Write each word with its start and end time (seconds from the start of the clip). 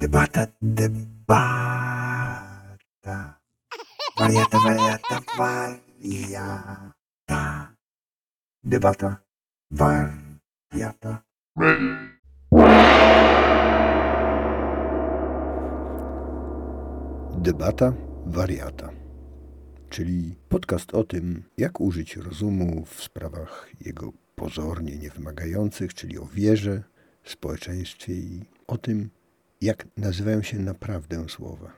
Debata, 0.00 0.48
debata. 0.62 1.98
Wariata, 4.16 4.58
wariata, 4.58 5.20
wariata. 5.38 6.86
Debata, 8.64 9.20
wariata. 9.70 11.22
Debata 17.36 17.92
wariata, 18.26 18.90
czyli 19.90 20.36
podcast 20.48 20.94
o 20.94 21.04
tym, 21.04 21.42
jak 21.58 21.80
użyć 21.80 22.16
rozumu 22.16 22.84
w 22.84 23.02
sprawach 23.02 23.68
jego 23.80 24.12
pozornie 24.34 24.96
niewymagających, 24.96 25.94
czyli 25.94 26.18
o 26.18 26.26
wierze, 26.26 26.82
społeczeństwie 27.24 28.12
i 28.12 28.44
o 28.66 28.78
tym, 28.78 29.10
jak 29.60 29.88
nazywają 29.96 30.42
się 30.42 30.58
naprawdę 30.58 31.28
słowa. 31.28 31.72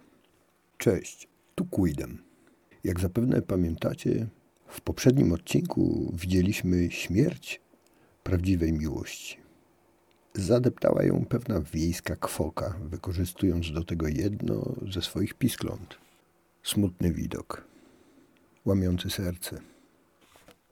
Cześć, 0.78 1.28
tu 1.54 1.64
Quidem. 1.64 2.22
Jak 2.84 3.00
zapewne 3.00 3.42
pamiętacie, 3.42 4.26
w 4.66 4.80
poprzednim 4.80 5.32
odcinku 5.32 6.12
widzieliśmy 6.14 6.90
śmierć 6.90 7.60
prawdziwej 8.22 8.72
miłości. 8.72 9.36
Zadeptała 10.34 11.02
ją 11.02 11.24
pewna 11.28 11.60
wiejska 11.60 12.16
kwoka, 12.16 12.78
wykorzystując 12.84 13.72
do 13.72 13.84
tego 13.84 14.08
jedno 14.08 14.74
ze 14.92 15.02
swoich 15.02 15.34
piskląt. 15.34 15.98
Smutny 16.62 17.12
widok, 17.12 17.64
łamiący 18.64 19.10
serce. 19.10 19.60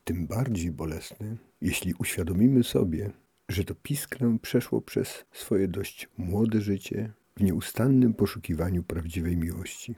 Tym 0.04 0.26
bardziej 0.26 0.70
bolesny, 0.72 1.36
jeśli 1.60 1.94
uświadomimy 1.94 2.64
sobie, 2.64 3.10
że 3.50 3.64
to 3.64 3.74
pisklę 3.74 4.38
przeszło 4.42 4.80
przez 4.80 5.24
swoje 5.32 5.68
dość 5.68 6.08
młode 6.18 6.60
życie 6.60 7.12
w 7.36 7.42
nieustannym 7.42 8.14
poszukiwaniu 8.14 8.82
prawdziwej 8.82 9.36
miłości, 9.36 9.94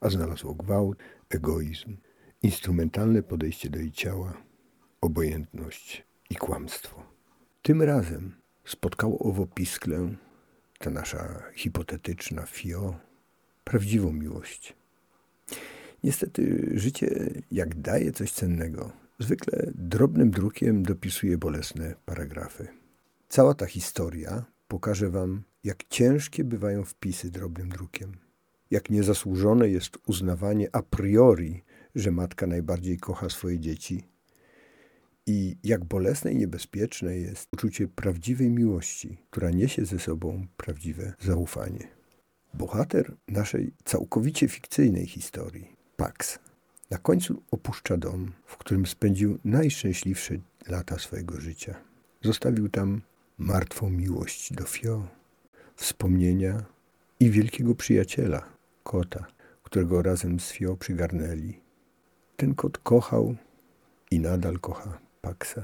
a 0.00 0.10
znalazło 0.10 0.54
gwałt, 0.54 0.98
egoizm, 1.30 1.96
instrumentalne 2.42 3.22
podejście 3.22 3.70
do 3.70 3.78
jej 3.78 3.92
ciała, 3.92 4.34
obojętność 5.00 6.04
i 6.30 6.34
kłamstwo. 6.34 7.02
Tym 7.62 7.82
razem 7.82 8.34
spotkało 8.64 9.18
owo 9.18 9.46
pisklę, 9.46 10.14
ta 10.78 10.90
nasza 10.90 11.42
hipotetyczna 11.54 12.46
fio, 12.46 12.96
prawdziwą 13.64 14.12
miłość. 14.12 14.76
Niestety 16.04 16.72
życie, 16.74 17.30
jak 17.50 17.80
daje 17.80 18.12
coś 18.12 18.32
cennego, 18.32 18.92
zwykle 19.18 19.72
drobnym 19.74 20.30
drukiem 20.30 20.82
dopisuje 20.82 21.38
bolesne 21.38 21.94
paragrafy. 22.04 22.83
Cała 23.34 23.54
ta 23.54 23.66
historia 23.66 24.44
pokaże 24.68 25.10
Wam, 25.10 25.42
jak 25.64 25.84
ciężkie 25.88 26.44
bywają 26.44 26.84
wpisy 26.84 27.30
drobnym 27.30 27.68
drukiem, 27.68 28.12
jak 28.70 28.90
niezasłużone 28.90 29.68
jest 29.68 29.98
uznawanie 30.06 30.68
a 30.72 30.82
priori, 30.82 31.62
że 31.94 32.10
matka 32.10 32.46
najbardziej 32.46 32.98
kocha 32.98 33.28
swoje 33.28 33.60
dzieci 33.60 34.08
i 35.26 35.56
jak 35.64 35.84
bolesne 35.84 36.32
i 36.32 36.36
niebezpieczne 36.36 37.16
jest 37.16 37.48
uczucie 37.52 37.88
prawdziwej 37.88 38.50
miłości, 38.50 39.18
która 39.30 39.50
niesie 39.50 39.84
ze 39.84 39.98
sobą 39.98 40.46
prawdziwe 40.56 41.12
zaufanie. 41.20 41.88
Bohater 42.54 43.16
naszej 43.28 43.74
całkowicie 43.84 44.48
fikcyjnej 44.48 45.06
historii, 45.06 45.76
Pax, 45.96 46.38
na 46.90 46.98
końcu 46.98 47.42
opuszcza 47.50 47.96
dom, 47.96 48.32
w 48.46 48.56
którym 48.56 48.86
spędził 48.86 49.38
najszczęśliwsze 49.44 50.34
lata 50.68 50.98
swojego 50.98 51.40
życia. 51.40 51.74
Zostawił 52.22 52.68
tam 52.68 53.00
martwą 53.38 53.90
miłość 53.90 54.52
do 54.52 54.64
Fio, 54.64 55.06
wspomnienia 55.76 56.64
i 57.20 57.30
wielkiego 57.30 57.74
przyjaciela, 57.74 58.44
kota, 58.82 59.26
którego 59.62 60.02
razem 60.02 60.40
z 60.40 60.50
Fio 60.50 60.76
przygarnęli. 60.76 61.60
Ten 62.36 62.54
kot 62.54 62.78
kochał 62.78 63.36
i 64.10 64.20
nadal 64.20 64.58
kocha 64.58 64.98
Paxa. 65.22 65.60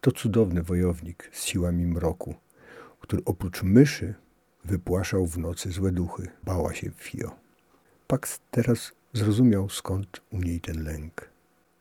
To 0.00 0.12
cudowny 0.12 0.62
wojownik 0.62 1.30
z 1.32 1.44
siłami 1.44 1.86
mroku, 1.86 2.34
który 3.00 3.22
oprócz 3.24 3.62
myszy 3.62 4.14
wypłaszał 4.64 5.26
w 5.26 5.38
nocy 5.38 5.70
złe 5.70 5.92
duchy. 5.92 6.28
Bała 6.44 6.74
się 6.74 6.90
Fio. 6.96 7.36
Pax 8.06 8.40
teraz 8.50 8.92
zrozumiał 9.12 9.68
skąd 9.68 10.20
u 10.30 10.38
niej 10.38 10.60
ten 10.60 10.84
lęk. 10.84 11.30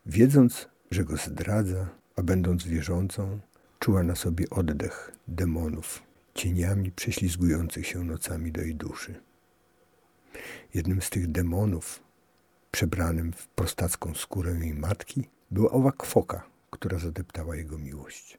Wiedząc, 0.06 0.70
że 0.92 1.04
go 1.04 1.18
zdradza, 1.18 1.90
a 2.16 2.24
będąc 2.24 2.64
wierzącą, 2.64 3.40
czuła 3.84 4.04
na 4.04 4.16
sobie 4.16 4.50
oddech 4.50 5.12
demonów, 5.28 6.04
cieniami 6.34 6.92
prześlizgujących 6.92 7.88
się 7.88 8.04
nocami 8.04 8.52
do 8.52 8.62
jej 8.62 8.76
duszy. 8.76 9.16
Jednym 10.74 11.02
z 11.02 11.10
tych 11.10 11.32
demonów, 11.32 12.04
przebranym 12.72 13.34
w 13.34 13.48
prostacką 13.48 14.16
skórę 14.16 14.52
jej 14.60 14.74
matki, 14.74 15.30
była 15.52 15.72
owa 15.72 15.92
kwoka, 15.92 16.44
która 16.70 17.00
zadeptała 17.00 17.56
jego 17.56 17.78
miłość. 17.78 18.38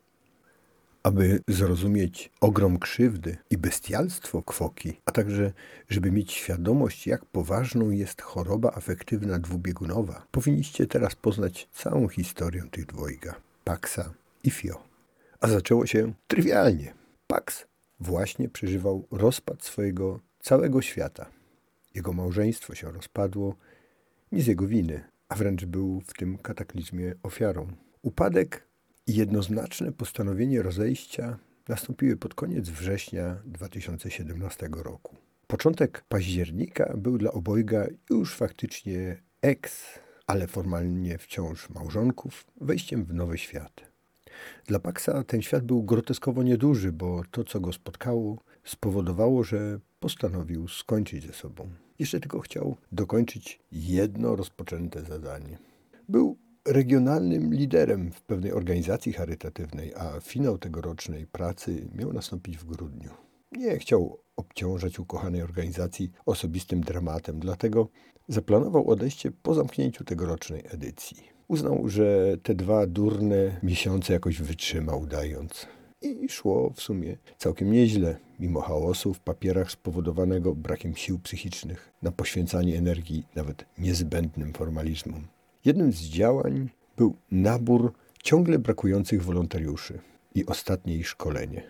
Aby 1.02 1.40
zrozumieć 1.48 2.30
ogrom 2.40 2.78
krzywdy 2.78 3.36
i 3.50 3.58
bestialstwo 3.58 4.42
kwoki, 4.42 5.00
a 5.06 5.12
także 5.12 5.52
żeby 5.88 6.10
mieć 6.10 6.32
świadomość, 6.32 7.06
jak 7.06 7.24
poważną 7.24 7.90
jest 7.90 8.22
choroba 8.22 8.72
afektywna 8.74 9.38
dwubiegunowa, 9.38 10.26
powinniście 10.30 10.86
teraz 10.86 11.14
poznać 11.14 11.68
całą 11.72 12.08
historię 12.08 12.62
tych 12.70 12.86
dwojga, 12.86 13.34
Paxa 13.64 14.14
i 14.44 14.50
Fio. 14.50 14.93
A 15.44 15.48
zaczęło 15.48 15.86
się 15.86 16.12
trywialnie. 16.28 16.94
Pax 17.26 17.66
właśnie 18.00 18.48
przeżywał 18.48 19.06
rozpad 19.10 19.64
swojego 19.64 20.20
całego 20.40 20.82
świata. 20.82 21.26
Jego 21.94 22.12
małżeństwo 22.12 22.74
się 22.74 22.92
rozpadło, 22.92 23.56
nie 24.32 24.42
z 24.42 24.46
jego 24.46 24.66
winy, 24.66 25.04
a 25.28 25.34
wręcz 25.34 25.64
był 25.64 26.00
w 26.00 26.14
tym 26.14 26.38
kataklizmie 26.38 27.14
ofiarą. 27.22 27.66
Upadek 28.02 28.68
i 29.06 29.14
jednoznaczne 29.14 29.92
postanowienie 29.92 30.62
rozejścia 30.62 31.38
nastąpiły 31.68 32.16
pod 32.16 32.34
koniec 32.34 32.68
września 32.68 33.42
2017 33.44 34.68
roku. 34.72 35.16
Początek 35.46 36.04
października 36.08 36.94
był 36.96 37.18
dla 37.18 37.32
obojga 37.32 37.86
już 38.10 38.36
faktycznie 38.36 39.22
eks, 39.42 39.98
ale 40.26 40.46
formalnie 40.46 41.18
wciąż 41.18 41.70
małżonków, 41.70 42.46
wejściem 42.60 43.04
w 43.04 43.14
nowy 43.14 43.38
świat. 43.38 43.93
Dla 44.66 44.78
Paxa 44.78 45.24
ten 45.26 45.42
świat 45.42 45.64
był 45.64 45.82
groteskowo 45.82 46.42
nieduży, 46.42 46.92
bo 46.92 47.22
to, 47.30 47.44
co 47.44 47.60
go 47.60 47.72
spotkało, 47.72 48.38
spowodowało, 48.64 49.44
że 49.44 49.78
postanowił 50.00 50.68
skończyć 50.68 51.26
ze 51.26 51.32
sobą. 51.32 51.70
Jeszcze 51.98 52.20
tylko 52.20 52.40
chciał 52.40 52.76
dokończyć 52.92 53.60
jedno 53.72 54.36
rozpoczęte 54.36 55.02
zadanie. 55.02 55.58
Był 56.08 56.38
regionalnym 56.66 57.54
liderem 57.54 58.12
w 58.12 58.22
pewnej 58.22 58.52
organizacji 58.52 59.12
charytatywnej, 59.12 59.94
a 59.94 60.20
finał 60.20 60.58
tegorocznej 60.58 61.26
pracy 61.26 61.88
miał 61.94 62.12
nastąpić 62.12 62.58
w 62.58 62.64
grudniu. 62.64 63.10
Nie 63.52 63.78
chciał 63.78 64.18
obciążać 64.36 64.98
ukochanej 64.98 65.42
organizacji 65.42 66.10
osobistym 66.26 66.80
dramatem, 66.80 67.40
dlatego 67.40 67.88
zaplanował 68.28 68.90
odejście 68.90 69.30
po 69.30 69.54
zamknięciu 69.54 70.04
tegorocznej 70.04 70.62
edycji. 70.64 71.33
Uznał, 71.48 71.88
że 71.88 72.36
te 72.42 72.54
dwa 72.54 72.86
durne 72.86 73.60
miesiące 73.62 74.12
jakoś 74.12 74.42
wytrzymał, 74.42 75.00
udając. 75.00 75.66
I 76.02 76.28
szło 76.28 76.70
w 76.70 76.80
sumie 76.80 77.16
całkiem 77.38 77.72
nieźle, 77.72 78.16
mimo 78.40 78.60
chaosu 78.60 79.14
w 79.14 79.20
papierach 79.20 79.70
spowodowanego 79.70 80.54
brakiem 80.54 80.96
sił 80.96 81.18
psychicznych 81.18 81.92
na 82.02 82.12
poświęcanie 82.12 82.78
energii 82.78 83.26
nawet 83.34 83.64
niezbędnym 83.78 84.52
formalizmom. 84.52 85.26
Jednym 85.64 85.92
z 85.92 86.00
działań 86.00 86.68
był 86.96 87.14
nabór 87.30 87.92
ciągle 88.22 88.58
brakujących 88.58 89.24
wolontariuszy 89.24 89.98
i 90.34 90.46
ostatnie 90.46 90.96
ich 90.96 91.08
szkolenie. 91.08 91.62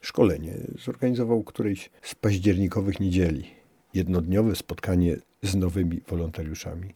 Szkolenie 0.00 0.54
zorganizował 0.84 1.42
którejś 1.42 1.90
z 2.02 2.14
październikowych 2.14 3.00
niedzieli. 3.00 3.44
Jednodniowe 3.94 4.56
spotkanie 4.56 5.16
z 5.42 5.54
nowymi 5.54 6.00
wolontariuszami 6.08 6.92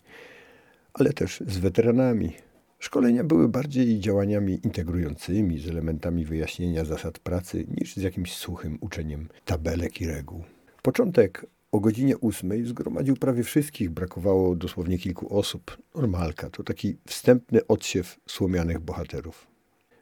ale 0.98 1.12
też 1.12 1.42
z 1.46 1.58
weteranami. 1.58 2.32
Szkolenia 2.78 3.24
były 3.24 3.48
bardziej 3.48 4.00
działaniami 4.00 4.60
integrującymi 4.64 5.58
z 5.58 5.68
elementami 5.68 6.24
wyjaśnienia 6.24 6.84
zasad 6.84 7.18
pracy 7.18 7.66
niż 7.80 7.96
z 7.96 8.02
jakimś 8.02 8.32
suchym 8.32 8.78
uczeniem 8.80 9.28
tabelek 9.44 10.00
i 10.00 10.06
reguł. 10.06 10.44
Początek 10.82 11.46
o 11.72 11.80
godzinie 11.80 12.18
ósmej 12.18 12.64
zgromadził 12.64 13.16
prawie 13.16 13.42
wszystkich, 13.42 13.90
brakowało 13.90 14.56
dosłownie 14.56 14.98
kilku 14.98 15.38
osób. 15.38 15.78
Normalka 15.94 16.50
to 16.50 16.62
taki 16.62 16.96
wstępny 17.06 17.66
odsiew 17.66 18.20
słomianych 18.26 18.80
bohaterów. 18.80 19.46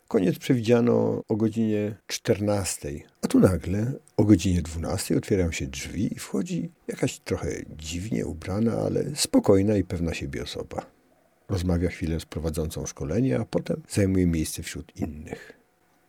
Koniec 0.08 0.38
przewidziano 0.38 1.22
o 1.28 1.36
godzinie 1.36 1.96
14, 2.06 3.00
a 3.22 3.26
tu 3.26 3.40
nagle 3.40 3.92
o 4.16 4.24
godzinie 4.24 4.62
12 4.62 5.16
otwierają 5.16 5.52
się 5.52 5.66
drzwi 5.66 6.12
i 6.12 6.18
wchodzi 6.18 6.70
jakaś 6.88 7.18
trochę 7.18 7.48
dziwnie 7.78 8.26
ubrana, 8.26 8.72
ale 8.72 9.04
spokojna 9.14 9.76
i 9.76 9.84
pewna 9.84 10.14
siebie 10.14 10.42
osoba. 10.42 10.86
Rozmawia 11.48 11.88
chwilę 11.88 12.20
z 12.20 12.24
prowadzącą 12.24 12.86
szkolenie, 12.86 13.38
a 13.38 13.44
potem 13.44 13.82
zajmuje 13.88 14.26
miejsce 14.26 14.62
wśród 14.62 14.96
innych. 14.96 15.52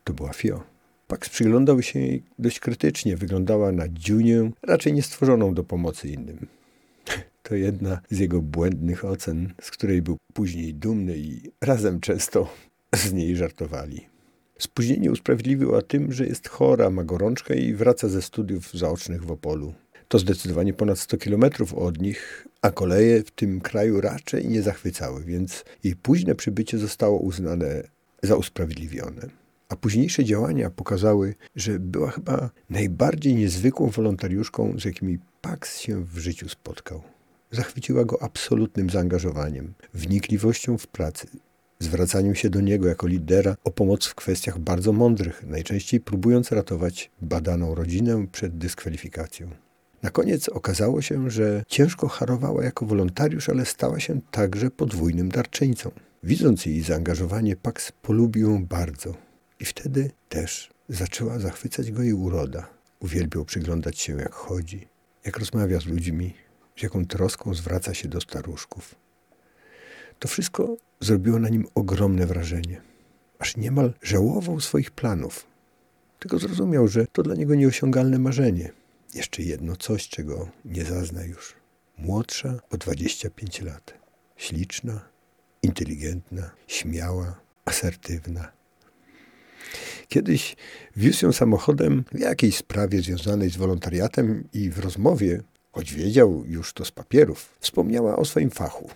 To 0.03 0.13
była 0.13 0.33
Fio. 0.33 0.63
Pax 1.07 1.29
przyglądał 1.29 1.81
się 1.81 1.99
jej 1.99 2.23
dość 2.39 2.59
krytycznie. 2.59 3.17
Wyglądała 3.17 3.71
na 3.71 3.88
dziunię, 3.88 4.51
raczej 4.63 4.94
niestworzoną 4.94 5.53
do 5.53 5.63
pomocy 5.63 6.09
innym. 6.09 6.47
To 7.44 7.55
jedna 7.55 8.01
z 8.09 8.19
jego 8.19 8.41
błędnych 8.41 9.05
ocen, 9.05 9.53
z 9.61 9.71
której 9.71 10.01
był 10.01 10.17
później 10.33 10.73
dumny 10.73 11.17
i 11.17 11.51
razem 11.61 11.99
często 11.99 12.49
z 12.95 13.13
niej 13.13 13.36
żartowali. 13.36 14.07
Spóźnienie 14.60 15.12
usprawiedliwiła 15.12 15.81
tym, 15.81 16.12
że 16.12 16.25
jest 16.25 16.48
chora, 16.48 16.89
ma 16.89 17.04
gorączkę 17.04 17.56
i 17.56 17.74
wraca 17.74 18.10
ze 18.10 18.22
studiów 18.22 18.74
zaocznych 18.74 19.25
w 19.25 19.31
Opolu. 19.31 19.74
To 20.07 20.19
zdecydowanie 20.19 20.74
ponad 20.74 21.00
100 21.00 21.18
kilometrów 21.18 21.74
od 21.74 22.01
nich, 22.01 22.48
a 22.62 22.72
koleje 22.72 23.24
w 23.24 23.31
tym 23.31 23.62
kraju 23.62 24.01
raczej 24.01 24.48
nie 24.48 24.62
zachwycały, 24.62 25.24
więc 25.24 25.66
jej 25.84 25.95
późne 25.95 26.36
przybycie 26.36 26.78
zostało 26.78 27.19
uznane 27.19 27.84
za 28.24 28.36
usprawiedliwione. 28.36 29.30
A 29.69 29.75
późniejsze 29.75 30.24
działania 30.24 30.69
pokazały, 30.69 31.36
że 31.56 31.80
była 31.80 32.12
chyba 32.12 32.50
najbardziej 32.69 33.36
niezwykłą 33.36 33.90
wolontariuszką, 33.90 34.80
z 34.80 34.86
jakimi 34.86 35.18
Pax 35.42 35.80
się 35.80 36.04
w 36.04 36.18
życiu 36.18 36.50
spotkał. 36.50 37.01
Zachwyciła 37.51 38.06
go 38.06 38.24
absolutnym 38.24 38.90
zaangażowaniem, 38.90 39.74
wnikliwością 39.94 40.78
w 40.78 40.88
pracy, 40.88 41.28
zwracaniem 41.79 42.35
się 42.35 42.50
do 42.50 42.62
niego 42.62 42.88
jako 42.88 43.07
lidera 43.07 43.56
o 43.63 43.71
pomoc 43.71 44.06
w 44.06 44.15
kwestiach 44.15 44.59
bardzo 44.59 44.94
mądrych, 44.94 45.44
najczęściej 45.47 46.00
próbując 46.00 46.51
ratować 46.51 47.12
badaną 47.21 47.75
rodzinę 47.75 48.27
przed 48.31 48.57
dyskwalifikacją. 48.57 49.50
Na 50.03 50.09
koniec 50.09 50.50
okazało 50.50 51.01
się, 51.01 51.29
że 51.29 51.63
ciężko 51.68 52.07
harowała 52.07 52.63
jako 52.63 52.85
wolontariusz, 52.85 53.50
ale 53.50 53.65
stała 53.65 54.00
się 54.00 54.21
także 54.31 54.71
podwójnym 54.71 55.29
darczyńcą. 55.29 55.91
Widząc 56.24 56.65
jej 56.65 56.81
zaangażowanie, 56.81 57.56
Pax 57.56 57.91
polubił 57.91 58.50
ją 58.50 58.65
bardzo. 58.65 59.13
I 59.59 59.65
wtedy 59.65 60.12
też 60.30 60.69
zaczęła 60.89 61.39
zachwycać 61.39 61.91
go 61.91 62.03
jej 62.03 62.13
uroda. 62.13 62.69
Uwielbiał 63.00 63.45
przyglądać 63.45 64.00
się, 64.00 64.18
jak 64.18 64.33
chodzi, 64.33 64.88
jak 65.25 65.38
rozmawia 65.38 65.80
z 65.80 65.85
ludźmi, 65.85 66.33
z 66.77 66.83
jaką 66.83 67.06
troską 67.06 67.53
zwraca 67.53 67.94
się 67.94 68.07
do 68.07 68.21
staruszków. 68.21 68.95
To 70.19 70.28
wszystko 70.28 70.78
zrobiło 71.00 71.40
na 71.40 71.50
nim 71.50 71.66
ogromne 71.75 72.25
wrażenie. 72.25 72.81
Aż 73.40 73.58
niemal 73.58 73.94
żałował 74.02 74.60
swoich 74.60 74.92
planów. 74.92 75.48
Tylko 76.19 76.40
zrozumiał, 76.40 76.88
że 76.88 77.08
to 77.08 77.24
dla 77.24 77.36
niego 77.36 77.56
nieosiągalne 77.56 78.19
marzenie. 78.19 78.72
Jeszcze 79.14 79.44
jedno 79.44 79.75
coś, 79.75 80.10
czego 80.10 80.50
nie 80.66 80.86
zazna 80.86 81.24
już. 81.25 81.56
Młodsza 81.98 82.60
o 82.69 82.78
25 82.78 83.62
lat. 83.62 83.94
Śliczna, 84.36 85.10
inteligentna, 85.64 86.52
śmiała, 86.68 87.40
asertywna. 87.66 88.52
Kiedyś 90.08 90.56
wiózł 90.96 91.25
ją 91.25 91.31
samochodem 91.31 92.04
w 92.12 92.19
jakiejś 92.19 92.58
sprawie 92.58 93.02
związanej 93.02 93.50
z 93.50 93.58
wolontariatem 93.58 94.44
i 94.54 94.69
w 94.69 94.80
rozmowie, 94.80 95.42
choć 95.72 95.94
wiedział 95.94 96.44
już 96.46 96.74
to 96.74 96.86
z 96.86 96.92
papierów, 96.92 97.58
wspomniała 97.60 98.16
o 98.16 98.25
swoim 98.25 98.50
fachu, 98.50 98.90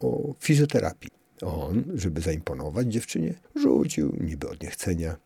o 0.00 0.34
fizjoterapii. 0.40 1.10
On, 1.42 1.84
żeby 1.94 2.20
zaimponować 2.20 2.86
dziewczynie, 2.86 3.34
rzucił 3.56 4.16
niby 4.20 4.48
od 4.48 4.62
niechcenia. 4.62 5.16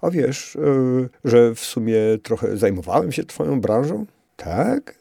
A 0.00 0.10
wiesz, 0.10 0.58
yy, 0.60 1.08
że 1.24 1.54
w 1.54 1.60
sumie 1.60 1.96
trochę 2.22 2.56
zajmowałem 2.56 3.12
się 3.12 3.24
twoją 3.24 3.60
branżą? 3.60 4.06
Tak? 4.36 4.94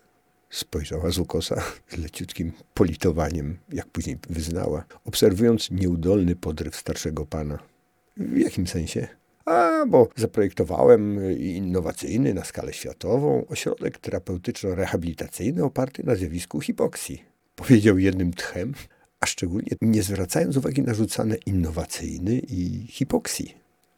Spojrzała 0.49 1.11
z 1.11 1.19
ukosa 1.19 1.63
z 1.89 1.97
leciutkim 1.97 2.51
politowaniem, 2.73 3.57
jak 3.73 3.87
później 3.87 4.17
wyznała, 4.29 4.85
obserwując 5.05 5.71
nieudolny 5.71 6.35
podryw 6.35 6.75
starszego 6.75 7.25
pana. 7.25 7.59
W 8.17 8.37
jakim 8.37 8.67
sensie? 8.67 9.07
A, 9.45 9.85
bo 9.87 10.09
zaprojektowałem 10.15 11.35
innowacyjny 11.37 12.33
na 12.33 12.43
skalę 12.43 12.73
światową 12.73 13.45
ośrodek 13.47 13.99
terapeutyczno-rehabilitacyjny 13.99 15.63
oparty 15.63 16.03
na 16.03 16.15
zjawisku 16.15 16.61
hipoksji. 16.61 17.23
Powiedział 17.55 17.97
jednym 17.97 18.33
tchem, 18.33 18.73
a 19.21 19.25
szczególnie 19.25 19.69
nie 19.81 20.03
zwracając 20.03 20.57
uwagi 20.57 20.81
na 20.81 20.93
rzucane 20.93 21.35
innowacyjny 21.45 22.39
i 22.39 22.87
hipoksji. 22.89 23.55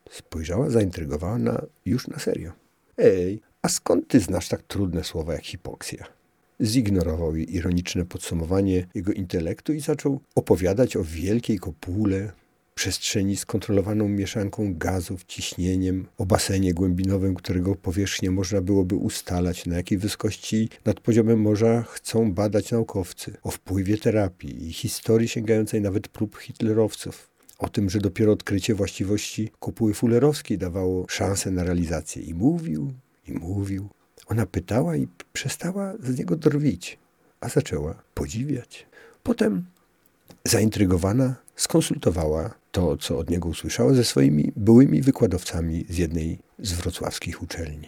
Spojrzała 0.10 0.70
zaintrygowana 0.70 1.62
już 1.86 2.08
na 2.08 2.20
serio. 2.20 2.52
Ej, 2.98 3.42
a 3.62 3.70
skąd 3.70 4.08
ty 4.08 4.20
znasz 4.20 4.48
tak 4.48 4.64
trudne 4.64 5.04
słowa 5.04 5.34
jak 5.34 5.46
hipoksja? 5.46 6.06
Zignorował 6.62 7.36
jej 7.36 7.56
ironiczne 7.56 8.06
podsumowanie 8.06 8.88
jego 8.96 9.12
intelektu 9.12 9.74
i 9.74 9.80
zaczął 9.80 10.20
opowiadać 10.36 10.96
o 10.96 11.04
wielkiej 11.04 11.60
kopule, 11.60 12.31
przestrzeni 12.75 13.38
skontrolowaną 13.38 14.08
mieszanką 14.10 14.75
gazów, 14.78 15.25
ciśnieniem, 15.25 16.08
o 16.18 16.25
basenie 16.25 16.74
głębinowym, 16.74 17.36
którego 17.36 17.75
powierzchnię 17.75 18.31
można 18.31 18.62
byłoby 18.62 18.96
ustalać, 18.96 19.66
na 19.66 19.75
jakiej 19.75 19.98
wysokości 19.98 20.70
nad 20.86 21.00
poziomem 21.00 21.42
morza 21.42 21.84
chcą 21.84 22.34
badać 22.34 22.72
naukowcy, 22.72 23.38
o 23.44 23.52
wpływie 23.52 23.98
terapii 23.98 24.68
i 24.68 24.74
historii 24.74 25.28
sięgającej 25.28 25.81
nawet 25.81 26.08
prób 26.08 26.38
hitlerowców. 26.38 27.30
O 27.60 27.70
tym, 27.70 27.90
że 27.90 28.00
dopiero 28.00 28.31
odkrycie 28.31 28.76
właściwości 28.76 29.52
kopuły 29.60 29.94
fulerowskiej 29.94 30.58
dawało 30.58 31.06
szansę 31.10 31.52
na 31.52 31.64
realizację. 31.64 32.22
I 32.22 32.34
mówił, 32.34 32.94
i 33.28 33.31
mówił. 33.31 33.90
Ona 34.28 34.46
pytała 34.46 34.96
i 34.96 35.08
przestała 35.34 35.94
z 36.00 36.18
niego 36.18 36.36
drwić, 36.36 36.98
a 37.40 37.50
zaczęła 37.50 38.04
podziwiać. 38.14 38.88
Potem, 39.24 39.66
zaintrygowana, 40.46 41.36
skonsultowała 41.56 42.62
to, 42.74 42.98
co 42.98 43.18
od 43.18 43.30
niego 43.30 43.50
usłyszała 43.50 43.94
ze 43.94 44.04
swoimi 44.04 44.52
byłymi 44.56 45.02
wykładowcami 45.02 45.86
z 45.90 45.98
jednej 45.98 46.40
z 46.60 46.74
wrocławskich 46.74 47.42
uczelni. 47.42 47.88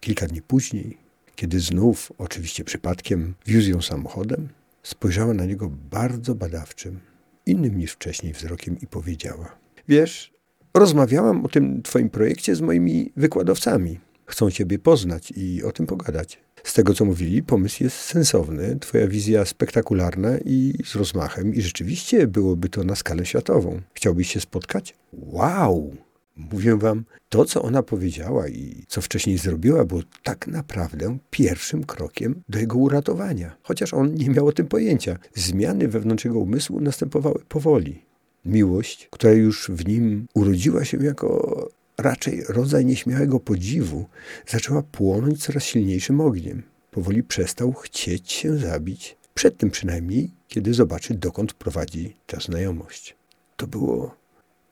Kilka 0.00 0.26
dni 0.26 0.42
później, 0.42 0.96
kiedy 1.36 1.60
znów, 1.60 2.12
oczywiście 2.18 2.64
przypadkiem, 2.64 3.34
wiózł 3.46 3.70
ją 3.70 3.82
samochodem, 3.82 4.48
spojrzała 4.82 5.34
na 5.34 5.44
niego 5.44 5.70
bardzo 5.90 6.34
badawczym, 6.34 7.00
innym 7.46 7.78
niż 7.78 7.92
wcześniej 7.92 8.32
wzrokiem 8.32 8.80
i 8.80 8.86
powiedziała: 8.86 9.56
Wiesz, 9.88 10.32
rozmawiałam 10.74 11.44
o 11.44 11.48
tym 11.48 11.82
twoim 11.82 12.10
projekcie 12.10 12.54
z 12.54 12.60
moimi 12.60 13.12
wykładowcami. 13.16 14.00
Chcą 14.26 14.50
ciebie 14.50 14.78
poznać 14.78 15.32
i 15.36 15.62
o 15.62 15.72
tym 15.72 15.86
pogadać. 15.86 16.38
Z 16.64 16.74
tego, 16.74 16.94
co 16.94 17.04
mówili, 17.04 17.42
pomysł 17.42 17.84
jest 17.84 17.96
sensowny, 17.96 18.78
twoja 18.80 19.08
wizja 19.08 19.44
spektakularna 19.44 20.38
i 20.38 20.74
z 20.84 20.94
rozmachem 20.94 21.54
i 21.54 21.62
rzeczywiście 21.62 22.26
byłoby 22.26 22.68
to 22.68 22.84
na 22.84 22.96
skalę 22.96 23.26
światową. 23.26 23.80
Chciałbyś 23.94 24.32
się 24.32 24.40
spotkać? 24.40 24.94
Wow! 25.12 25.96
Mówię 26.36 26.76
wam, 26.76 27.04
to 27.28 27.44
co 27.44 27.62
ona 27.62 27.82
powiedziała 27.82 28.48
i 28.48 28.84
co 28.88 29.00
wcześniej 29.00 29.38
zrobiła, 29.38 29.84
było 29.84 30.00
tak 30.22 30.46
naprawdę 30.46 31.18
pierwszym 31.30 31.84
krokiem 31.84 32.42
do 32.48 32.58
jego 32.58 32.78
uratowania. 32.78 33.56
Chociaż 33.62 33.94
on 33.94 34.14
nie 34.14 34.30
miał 34.30 34.46
o 34.46 34.52
tym 34.52 34.66
pojęcia. 34.66 35.18
Zmiany 35.34 35.88
wewnątrz 35.88 36.24
jego 36.24 36.38
umysłu 36.38 36.80
następowały 36.80 37.42
powoli. 37.48 38.02
Miłość, 38.44 39.08
która 39.10 39.32
już 39.32 39.70
w 39.70 39.88
nim 39.88 40.26
urodziła 40.34 40.84
się 40.84 41.04
jako 41.04 41.68
raczej 41.98 42.44
rodzaj 42.48 42.86
nieśmiałego 42.86 43.40
podziwu, 43.40 44.06
zaczęła 44.46 44.82
płonąć 44.82 45.42
coraz 45.42 45.64
silniejszym 45.64 46.20
ogniem. 46.20 46.62
Powoli 46.90 47.22
przestał 47.22 47.72
chcieć 47.72 48.32
się 48.32 48.58
zabić, 48.58 49.16
przed 49.34 49.56
tym 49.56 49.70
przynajmniej, 49.70 50.30
kiedy 50.48 50.74
zobaczy, 50.74 51.14
dokąd 51.14 51.54
prowadzi 51.54 52.16
ta 52.26 52.40
znajomość. 52.40 53.16
To 53.56 53.66
było 53.66 54.14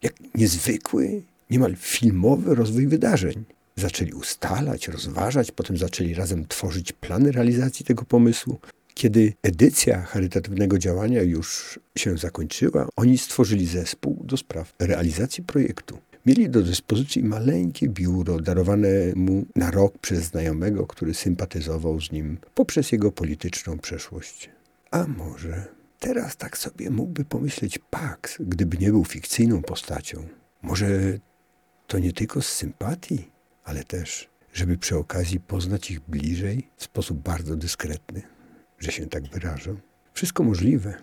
jak 0.03 0.15
niezwykły, 0.35 1.23
niemal 1.51 1.77
filmowy 1.77 2.55
rozwój 2.55 2.87
wydarzeń. 2.87 3.45
Zaczęli 3.77 4.13
ustalać, 4.13 4.89
rozważać, 4.89 5.53
potem 5.53 5.77
zaczęli 5.77 6.15
razem 6.15 6.47
tworzyć 6.47 6.93
plany 6.93 7.33
realizacji 7.33 7.87
tego 7.87 8.05
pomysłu. 8.05 8.59
Kiedy 8.95 9.33
edycja 9.43 10.03
charytatywnego 10.03 10.79
działania 10.79 11.23
już 11.23 11.79
się 11.99 12.19
zakończyła, 12.19 12.89
oni 12.97 13.19
stworzyli 13.19 13.67
zespół 13.67 14.23
do 14.25 14.37
spraw 14.37 14.73
realizacji 14.79 15.45
projektu. 15.45 15.99
Mieli 16.27 16.51
do 16.51 16.63
dyspozycji 16.63 17.25
maleńkie 17.25 17.89
biuro 17.89 18.41
darowane 18.41 18.89
mu 19.17 19.47
na 19.57 19.71
rok 19.71 19.99
przez 19.99 20.25
znajomego, 20.25 20.87
który 20.87 21.15
sympatyzował 21.15 22.01
z 22.01 22.13
nim 22.13 22.39
poprzez 22.55 22.93
jego 22.93 23.13
polityczną 23.13 23.79
przeszłość. 23.79 24.51
A 24.91 25.07
może 25.07 25.65
teraz 26.01 26.37
tak 26.37 26.59
sobie 26.59 26.91
mógłby 26.91 27.25
pomyśleć 27.25 27.79
Pax, 27.91 28.37
gdyby 28.41 28.79
nie 28.79 28.91
był 28.91 29.05
fikcyjną 29.05 29.63
postacią. 29.63 30.27
Może 30.63 31.19
to 31.87 31.99
nie 31.99 32.13
tylko 32.13 32.43
z 32.43 32.49
sympatii, 32.49 33.31
ale 33.65 33.85
też, 33.85 34.29
żeby 34.53 34.79
przy 34.79 34.97
okazji 34.97 35.41
poznać 35.41 35.91
ich 35.91 36.01
bliżej 36.01 36.69
w 36.77 36.85
sposób 36.85 37.19
bardzo 37.19 37.57
dyskretny, 37.57 38.23
że 38.79 38.93
się 38.93 39.07
tak 39.07 39.29
wyrażę. 39.29 39.75
Wszystko 40.13 40.43
możliwe. 40.43 40.95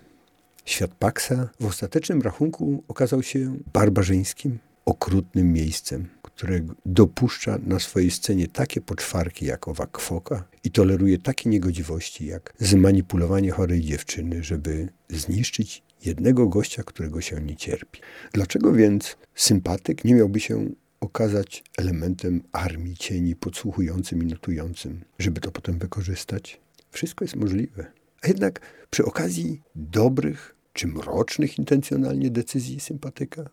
Świat 0.65 0.91
Paxa 0.95 1.49
w 1.59 1.65
ostatecznym 1.65 2.21
rachunku 2.21 2.83
okazał 2.87 3.23
się 3.23 3.57
barbarzyńskim, 3.73 4.59
okrutnym 4.85 5.53
miejscem, 5.53 6.07
które 6.21 6.59
dopuszcza 6.85 7.59
na 7.67 7.79
swojej 7.79 8.11
scenie 8.11 8.47
takie 8.47 8.81
poczwarki 8.81 9.45
jak 9.45 9.67
owa 9.67 9.87
kwoka 9.87 10.43
i 10.63 10.71
toleruje 10.71 11.17
takie 11.17 11.49
niegodziwości 11.49 12.25
jak 12.25 12.53
zmanipulowanie 12.59 13.51
chorej 13.51 13.81
dziewczyny, 13.81 14.43
żeby 14.43 14.89
zniszczyć 15.09 15.83
jednego 16.05 16.47
gościa, 16.47 16.83
którego 16.83 17.21
się 17.21 17.41
nie 17.41 17.55
cierpi. 17.55 17.99
Dlaczego 18.33 18.73
więc 18.73 19.17
sympatyk 19.35 20.05
nie 20.05 20.15
miałby 20.15 20.39
się 20.39 20.69
okazać 20.99 21.63
elementem 21.77 22.41
armii 22.51 22.97
cieni 22.97 23.35
podsłuchującym 23.35 24.23
i 24.23 24.25
notującym, 24.25 25.01
żeby 25.19 25.41
to 25.41 25.51
potem 25.51 25.79
wykorzystać? 25.79 26.61
Wszystko 26.91 27.25
jest 27.25 27.35
możliwe. 27.35 27.91
A 28.21 28.27
jednak 28.27 28.59
przy 28.89 29.05
okazji 29.05 29.61
dobrych 29.75 30.55
czy 30.73 30.87
mrocznych 30.87 31.57
intencjonalnie 31.59 32.29
decyzji 32.29 32.79
sympatyka, 32.79 33.49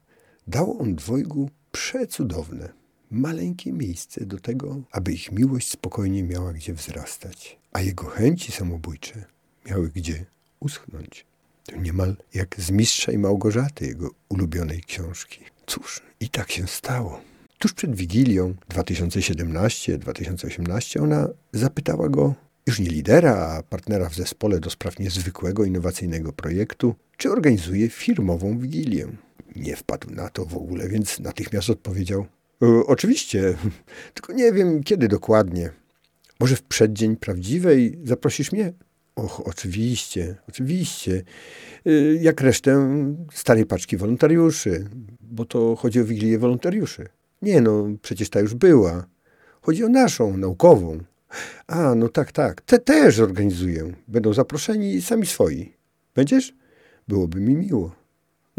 dał 0.51 0.81
on 0.81 0.95
dwojgu 0.95 1.51
przecudowne, 1.73 2.73
maleńkie 3.11 3.73
miejsce 3.73 4.27
do 4.27 4.39
tego, 4.39 4.81
aby 4.93 5.13
ich 5.13 5.33
miłość 5.33 5.71
spokojnie 5.71 6.23
miała 6.23 6.53
gdzie 6.53 6.75
wzrastać, 6.75 7.59
a 7.73 7.81
jego 7.81 8.05
chęci 8.05 8.53
samobójcze 8.53 9.25
miały 9.67 9.91
gdzie 9.95 10.25
uschnąć. 10.61 11.27
To 11.65 11.77
niemal 11.77 12.17
jak 12.35 12.61
z 12.61 12.71
Mistrza 12.71 13.13
i 13.13 13.19
Małgorzaty, 13.19 13.87
jego 13.87 14.11
ulubionej 14.29 14.81
książki. 14.81 15.41
Cóż, 15.67 16.03
i 16.21 16.29
tak 16.29 16.53
się 16.53 16.67
stało. 16.67 17.21
Tuż 17.59 17.73
przed 17.73 17.97
Wigilią 17.97 18.55
2017-2018 18.71 21.03
ona 21.03 21.29
zapytała 21.53 22.09
go, 22.09 22.35
już 22.67 22.81
nie 22.81 22.89
lidera, 22.89 23.37
a 23.37 23.63
partnera 23.63 24.09
w 24.09 24.15
zespole 24.15 24.61
do 24.61 24.71
spraw 24.71 24.99
niezwykłego, 24.99 25.65
innowacyjnego 25.65 26.33
projektu, 26.33 26.95
czy 27.17 27.33
organizuje 27.33 27.89
firmową 27.89 28.59
Wigilię. 28.59 29.09
Nie 29.57 29.77
wpadł 29.77 30.11
na 30.11 30.29
to 30.29 30.45
w 30.45 30.57
ogóle, 30.57 30.89
więc 30.89 31.21
natychmiast 31.21 31.71
odpowiedział: 31.71 32.27
e, 32.63 32.67
Oczywiście, 32.87 33.55
tylko 34.15 34.33
nie 34.33 34.53
wiem 34.53 34.83
kiedy 34.83 35.09
dokładnie. 35.09 35.71
Może 36.41 36.57
w 36.57 36.63
przeddzień 36.63 37.17
prawdziwej 37.17 37.99
zaprosisz 38.05 38.53
mnie? 38.53 38.73
Och, 39.17 39.49
oczywiście, 39.49 40.37
oczywiście. 40.49 41.23
E, 41.87 41.91
jak 42.15 42.41
resztę 42.41 42.89
starej 43.33 43.67
paczki 43.67 43.97
wolontariuszy, 43.97 44.89
bo 45.21 45.45
to 45.45 45.77
chodzi 45.77 46.01
o 46.01 46.05
Wigilię 46.05 46.39
wolontariuszy. 46.39 47.09
Nie 47.43 47.61
no, 47.61 47.87
przecież 48.03 48.31
ta 48.31 48.41
już 48.41 48.55
była. 48.55 49.07
Chodzi 49.63 49.85
o 49.85 49.89
naszą, 49.89 50.37
naukową. 50.37 50.99
A, 51.67 51.95
no 51.95 52.09
tak, 52.09 52.33
tak. 52.33 52.61
Te 52.61 52.79
też 52.79 53.19
organizuję. 53.19 53.93
Będą 54.09 54.33
zaproszeni 54.33 55.03
sami 55.03 55.27
swoi. 55.27 55.73
Będziesz? 56.15 56.55
Byłoby 57.09 57.41
mi 57.41 57.55
miło. 57.55 58.00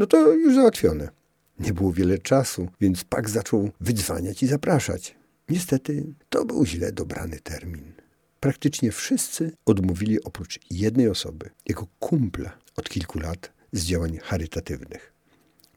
No 0.02 0.08
to 0.08 0.34
już 0.34 0.56
załatwione. 0.56 1.10
Nie 1.60 1.74
było 1.74 1.94
wiele 1.94 2.18
czasu, 2.18 2.68
więc 2.82 3.04
Pak 3.04 3.30
zaczął 3.30 3.72
wydzwaniać 3.82 4.44
i 4.44 4.48
zapraszać. 4.48 5.16
Niestety 5.50 6.14
to 6.30 6.46
był 6.46 6.66
źle 6.66 6.92
dobrany 6.92 7.40
termin. 7.40 7.94
Praktycznie 8.40 8.92
wszyscy 8.92 9.52
odmówili 9.66 10.24
oprócz 10.24 10.60
jednej 10.72 11.10
osoby, 11.10 11.50
jego 11.70 11.88
kumpla 12.00 12.58
od 12.78 12.90
kilku 12.90 13.20
lat 13.20 13.52
z 13.72 13.84
działań 13.84 14.18
charytatywnych. 14.24 15.14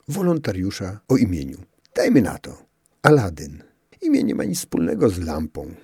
Wolontariusza 0.08 1.00
o 1.08 1.16
imieniu. 1.16 1.58
Dajmy 1.96 2.22
na 2.22 2.38
to. 2.38 2.66
Aladyn. 3.02 3.62
Imię 4.02 4.22
nie 4.22 4.34
ma 4.34 4.44
nic 4.44 4.58
wspólnego 4.58 5.10
z 5.10 5.18
lampą 5.18 5.74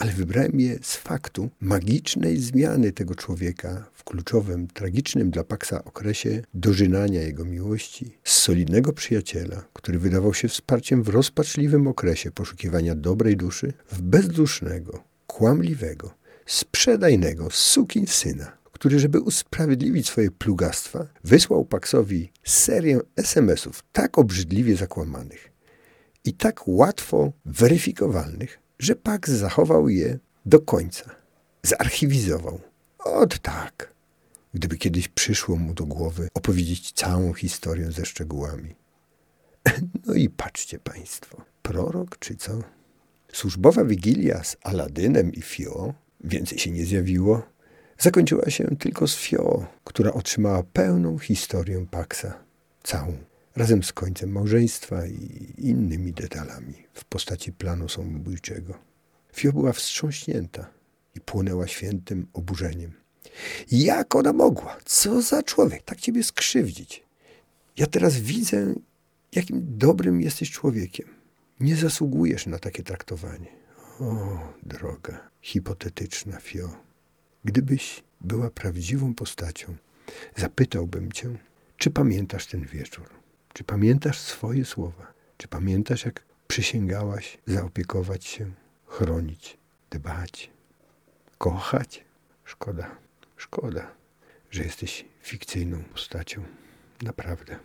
ale 0.00 0.12
wybrałem 0.12 0.60
je 0.60 0.78
z 0.82 0.96
faktu 0.96 1.50
magicznej 1.60 2.36
zmiany 2.36 2.92
tego 2.92 3.14
człowieka 3.14 3.90
w 3.94 4.04
kluczowym, 4.04 4.68
tragicznym 4.68 5.30
dla 5.30 5.44
Paxa 5.44 5.84
okresie 5.84 6.42
dożynania 6.54 7.22
jego 7.22 7.44
miłości 7.44 8.18
z 8.24 8.32
solidnego 8.32 8.92
przyjaciela, 8.92 9.64
który 9.72 9.98
wydawał 9.98 10.34
się 10.34 10.48
wsparciem 10.48 11.02
w 11.02 11.08
rozpaczliwym 11.08 11.86
okresie 11.86 12.30
poszukiwania 12.30 12.94
dobrej 12.94 13.36
duszy, 13.36 13.72
w 13.92 14.02
bezdusznego, 14.02 15.04
kłamliwego, 15.26 16.14
sprzedajnego 16.46 17.48
sukin 17.50 18.06
syna, 18.06 18.52
który, 18.72 18.98
żeby 18.98 19.20
usprawiedliwić 19.20 20.06
swoje 20.06 20.30
plugastwa, 20.30 21.06
wysłał 21.24 21.64
Paxowi 21.64 22.32
serię 22.44 23.00
SMS-ów 23.16 23.82
tak 23.92 24.18
obrzydliwie 24.18 24.76
zakłamanych 24.76 25.50
i 26.24 26.32
tak 26.32 26.68
łatwo 26.68 27.32
weryfikowalnych, 27.44 28.58
że 28.80 28.96
Pax 28.96 29.30
zachował 29.30 29.88
je 29.88 30.18
do 30.46 30.60
końca. 30.60 31.10
Zarchiwizował. 31.62 32.60
Ot 32.98 33.38
tak. 33.38 33.94
Gdyby 34.54 34.76
kiedyś 34.76 35.08
przyszło 35.08 35.56
mu 35.56 35.74
do 35.74 35.86
głowy 35.86 36.28
opowiedzieć 36.34 36.92
całą 36.92 37.32
historię 37.32 37.92
ze 37.92 38.04
szczegółami. 38.04 38.74
No 40.06 40.14
i 40.14 40.28
patrzcie 40.28 40.78
państwo. 40.78 41.42
Prorok 41.62 42.18
czy 42.18 42.36
co? 42.36 42.52
Służbowa 43.32 43.84
wigilia 43.84 44.44
z 44.44 44.56
Aladynem 44.62 45.32
i 45.32 45.42
Fio, 45.42 45.94
więcej 46.24 46.58
się 46.58 46.70
nie 46.70 46.86
zjawiło, 46.86 47.42
zakończyła 47.98 48.50
się 48.50 48.76
tylko 48.78 49.08
z 49.08 49.16
Fio, 49.16 49.66
która 49.84 50.12
otrzymała 50.12 50.62
pełną 50.62 51.18
historię 51.18 51.86
Paxa. 51.90 52.44
Całą 52.82 53.16
razem 53.56 53.82
z 53.82 53.92
końcem 53.92 54.32
małżeństwa 54.32 55.06
i 55.06 55.54
innymi 55.58 56.12
detalami 56.12 56.74
w 56.92 57.04
postaci 57.04 57.52
planu 57.52 57.88
samobójczego. 57.88 58.74
Fio 59.32 59.52
była 59.52 59.72
wstrząśnięta 59.72 60.70
i 61.14 61.20
płonęła 61.20 61.66
świętym 61.66 62.26
oburzeniem. 62.32 62.92
Jak 63.70 64.14
ona 64.14 64.32
mogła? 64.32 64.78
Co 64.84 65.22
za 65.22 65.42
człowiek 65.42 65.82
tak 65.82 66.00
ciebie 66.00 66.24
skrzywdzić? 66.24 67.04
Ja 67.76 67.86
teraz 67.86 68.16
widzę, 68.16 68.74
jakim 69.32 69.66
dobrym 69.78 70.20
jesteś 70.20 70.50
człowiekiem. 70.50 71.08
Nie 71.60 71.76
zasługujesz 71.76 72.46
na 72.46 72.58
takie 72.58 72.82
traktowanie. 72.82 73.46
O, 74.00 74.38
droga, 74.62 75.30
hipotetyczna 75.42 76.40
Fio. 76.40 76.76
Gdybyś 77.44 78.02
była 78.20 78.50
prawdziwą 78.50 79.14
postacią, 79.14 79.76
zapytałbym 80.36 81.12
cię, 81.12 81.38
czy 81.76 81.90
pamiętasz 81.90 82.46
ten 82.46 82.64
wieczór? 82.64 83.19
Czy 83.52 83.64
pamiętasz 83.64 84.18
swoje 84.18 84.64
słowa? 84.64 85.12
Czy 85.36 85.48
pamiętasz, 85.48 86.04
jak 86.04 86.22
przysięgałaś 86.48 87.38
zaopiekować 87.46 88.24
się, 88.24 88.50
chronić, 88.86 89.58
dbać, 89.90 90.50
kochać? 91.38 92.04
Szkoda, 92.44 92.96
szkoda, 93.36 93.90
że 94.50 94.62
jesteś 94.62 95.04
fikcyjną 95.22 95.82
postacią. 95.82 96.42
Naprawdę. 97.02 97.58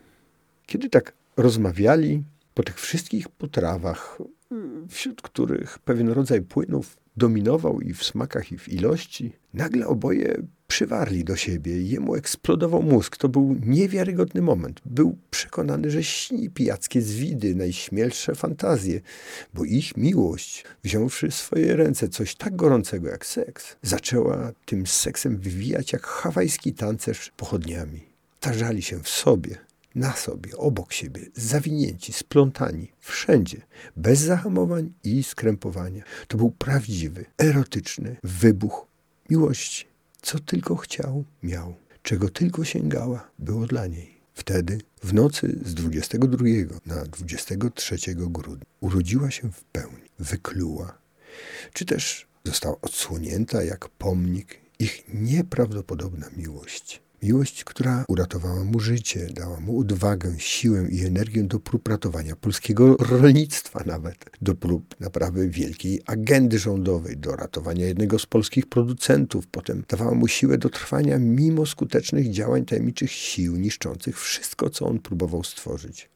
Kiedy 0.66 0.90
tak 0.90 1.14
rozmawiali 1.38 2.24
po 2.54 2.64
tych 2.64 2.80
wszystkich 2.80 3.30
potrawach, 3.30 4.18
wśród 4.90 5.22
których 5.22 5.80
pewien 5.80 6.10
rodzaj 6.10 6.42
płynów 6.42 6.98
dominował 7.18 7.82
i 7.82 7.94
w 7.94 8.04
smakach, 8.04 8.52
i 8.52 8.58
w 8.58 8.70
ilości, 8.70 9.34
nagle 9.54 9.88
oboje 9.88 10.38
przywarli 10.68 11.24
do 11.24 11.36
siebie. 11.36 11.82
Jemu 11.82 12.16
eksplodował 12.16 12.84
mózg. 12.84 13.18
To 13.18 13.30
był 13.30 13.56
niewiarygodny 13.66 14.42
moment. 14.42 14.82
Był 14.86 15.18
przekonany, 15.32 15.92
że 15.92 16.04
śni 16.04 16.50
pijackie 16.50 17.02
zwidy, 17.02 17.56
najśmielsze 17.56 18.36
fantazje, 18.36 19.02
bo 19.54 19.66
ich 19.66 19.98
miłość, 19.98 20.64
wziąwszy 20.84 21.30
w 21.30 21.36
swoje 21.36 21.76
ręce 21.76 22.10
coś 22.10 22.36
tak 22.36 22.56
gorącego 22.56 23.10
jak 23.10 23.26
seks, 23.26 23.76
zaczęła 23.82 24.52
tym 24.66 24.88
seksem 24.88 25.38
wywijać 25.38 25.94
jak 25.94 26.06
hawajski 26.06 26.74
tancerz 26.74 27.32
pochodniami. 27.38 28.02
Tarzali 28.40 28.82
się 28.82 29.04
w 29.04 29.10
sobie, 29.10 29.58
na 29.96 30.14
sobie, 30.14 30.58
obok 30.58 30.94
siebie, 30.94 31.22
zawinięci, 31.34 32.14
splątani, 32.14 32.92
wszędzie, 33.00 33.62
bez 33.96 34.20
zahamowań 34.20 34.94
i 35.04 35.24
skrępowania. 35.24 36.04
To 36.28 36.38
był 36.38 36.52
prawdziwy, 36.52 37.26
erotyczny 37.38 38.16
wybuch 38.24 38.88
miłości. 39.30 39.95
Co 40.26 40.40
tylko 40.40 40.76
chciał, 40.76 41.24
miał. 41.44 41.76
Czego 42.04 42.30
tylko 42.30 42.66
sięgała, 42.66 43.32
było 43.40 43.68
dla 43.68 43.88
niej. 43.88 44.18
Wtedy, 44.34 44.78
w 45.04 45.14
nocy 45.14 45.60
z 45.66 45.74
22 45.74 46.46
na 46.86 47.06
23 47.06 47.96
grudnia, 48.16 48.66
urodziła 48.80 49.32
się 49.32 49.52
w 49.52 49.64
pełni, 49.64 50.10
wykluła, 50.20 50.98
czy 51.74 51.86
też 51.86 52.28
została 52.46 52.76
odsłonięta 52.82 53.64
jak 53.64 53.90
pomnik 53.90 54.62
ich 54.80 55.04
nieprawdopodobna 55.14 56.30
miłość. 56.38 57.02
Miłość, 57.26 57.64
która 57.64 58.06
uratowała 58.08 58.64
mu 58.64 58.80
życie, 58.80 59.28
dała 59.34 59.60
mu 59.60 59.80
odwagę, 59.80 60.34
siłę 60.38 60.88
i 60.90 61.06
energię 61.06 61.44
do 61.44 61.60
prób 61.60 61.88
ratowania 61.88 62.36
polskiego 62.36 62.98
rolnictwa 62.98 63.84
nawet, 63.86 64.26
do 64.42 64.56
prób 64.56 65.00
naprawy 65.00 65.50
wielkiej 65.50 66.02
agendy 66.06 66.60
rządowej, 66.60 67.18
do 67.18 67.36
ratowania 67.36 67.86
jednego 67.86 68.20
z 68.20 68.26
polskich 68.26 68.66
producentów. 68.66 69.48
Potem 69.48 69.84
dawała 69.88 70.14
mu 70.14 70.28
siłę 70.28 70.58
do 70.58 70.70
trwania 70.70 71.20
mimo 71.20 71.66
skutecznych 71.66 72.32
działań 72.32 72.66
tajemniczych 72.66 73.12
sił 73.12 73.56
niszczących 73.56 74.20
wszystko, 74.20 74.70
co 74.70 74.86
on 74.86 75.00
próbował 75.00 75.44
stworzyć. 75.44 76.10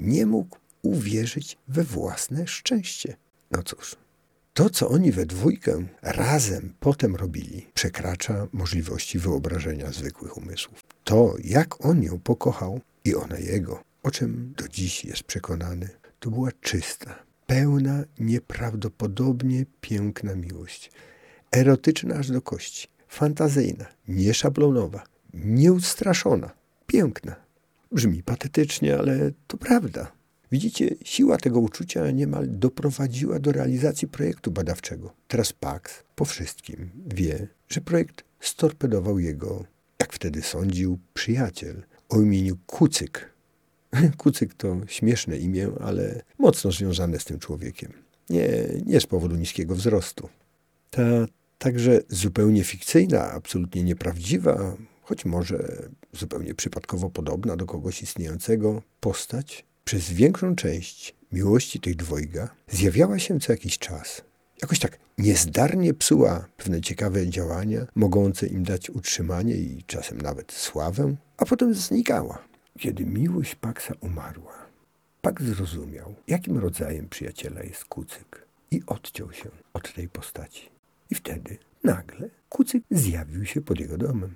Nie 0.00 0.26
mógł 0.26 0.56
uwierzyć 0.82 1.58
we 1.68 1.84
własne 1.84 2.46
szczęście. 2.46 3.16
No 3.50 3.62
cóż, 3.62 3.96
to, 4.54 4.70
co 4.70 4.88
oni 4.88 5.12
we 5.12 5.26
dwójkę 5.26 5.86
razem 6.02 6.74
potem 6.80 7.16
robili, 7.16 7.66
przekracza 7.74 8.46
możliwości 8.52 9.18
wyobrażenia 9.18 9.92
zwykłych 9.92 10.36
umysłów. 10.36 10.80
To, 11.04 11.34
jak 11.44 11.84
on 11.84 12.02
ją 12.02 12.20
pokochał 12.20 12.80
i 13.04 13.14
ona 13.14 13.38
jego, 13.38 13.82
o 14.02 14.10
czym 14.10 14.54
do 14.56 14.68
dziś 14.68 15.04
jest 15.04 15.22
przekonany, 15.22 15.88
to 16.20 16.30
była 16.30 16.48
czysta, 16.60 17.22
pełna, 17.46 18.04
nieprawdopodobnie 18.18 19.66
piękna 19.80 20.34
miłość. 20.34 20.92
Erotyczna 21.56 22.14
aż 22.14 22.30
do 22.30 22.42
kości, 22.42 22.88
fantazyjna, 23.08 23.86
nieszablonowa, 24.08 25.04
nieustraszona, 25.34 26.50
piękna. 26.86 27.36
Brzmi 27.92 28.22
patetycznie, 28.22 28.98
ale 28.98 29.30
to 29.46 29.56
prawda. 29.56 30.12
Widzicie, 30.54 30.94
siła 31.04 31.36
tego 31.36 31.60
uczucia 31.60 32.10
niemal 32.10 32.46
doprowadziła 32.50 33.38
do 33.38 33.52
realizacji 33.52 34.08
projektu 34.08 34.50
badawczego. 34.50 35.12
Teraz 35.28 35.52
Pax 35.52 36.02
po 36.14 36.24
wszystkim 36.24 36.90
wie, 37.06 37.48
że 37.68 37.80
projekt 37.80 38.24
storpedował 38.40 39.18
jego, 39.18 39.64
jak 40.00 40.12
wtedy 40.12 40.42
sądził, 40.42 40.98
przyjaciel 41.14 41.82
o 42.08 42.20
imieniu 42.20 42.56
Kucyk. 42.66 43.30
Kucyk 44.18 44.54
to 44.54 44.76
śmieszne 44.86 45.38
imię, 45.38 45.68
ale 45.80 46.22
mocno 46.38 46.72
związane 46.72 47.18
z 47.18 47.24
tym 47.24 47.38
człowiekiem. 47.38 47.92
Nie, 48.30 48.48
nie 48.86 49.00
z 49.00 49.06
powodu 49.06 49.36
niskiego 49.36 49.74
wzrostu. 49.74 50.28
Ta 50.90 51.02
także 51.58 52.00
zupełnie 52.08 52.64
fikcyjna, 52.64 53.32
absolutnie 53.32 53.82
nieprawdziwa, 53.82 54.76
choć 55.02 55.24
może 55.24 55.88
zupełnie 56.12 56.54
przypadkowo 56.54 57.10
podobna 57.10 57.56
do 57.56 57.66
kogoś 57.66 58.02
istniejącego 58.02 58.82
postać, 59.00 59.64
przez 59.84 60.10
większą 60.12 60.56
część 60.56 61.14
miłości 61.32 61.80
tych 61.80 61.96
dwojga 61.96 62.48
zjawiała 62.68 63.18
się 63.18 63.40
co 63.40 63.52
jakiś 63.52 63.78
czas. 63.78 64.22
Jakoś 64.62 64.78
tak 64.78 64.98
niezdarnie 65.18 65.94
psuła 65.94 66.48
pewne 66.56 66.80
ciekawe 66.80 67.28
działania, 67.28 67.86
mogące 67.94 68.46
im 68.46 68.62
dać 68.62 68.90
utrzymanie 68.90 69.56
i 69.56 69.82
czasem 69.86 70.20
nawet 70.20 70.52
sławę, 70.52 71.16
a 71.36 71.44
potem 71.44 71.74
znikała. 71.74 72.44
Kiedy 72.78 73.06
miłość 73.06 73.54
Paksa 73.54 73.94
umarła, 74.00 74.66
Pak 75.22 75.42
zrozumiał, 75.42 76.14
jakim 76.26 76.58
rodzajem 76.58 77.08
przyjaciela 77.08 77.62
jest 77.62 77.84
Kucyk 77.84 78.46
i 78.70 78.82
odciął 78.86 79.32
się 79.32 79.50
od 79.72 79.94
tej 79.94 80.08
postaci. 80.08 80.68
I 81.10 81.14
wtedy 81.14 81.58
nagle 81.84 82.30
Kucyk 82.48 82.84
zjawił 82.90 83.44
się 83.44 83.60
pod 83.60 83.80
jego 83.80 83.98
domem. 83.98 84.34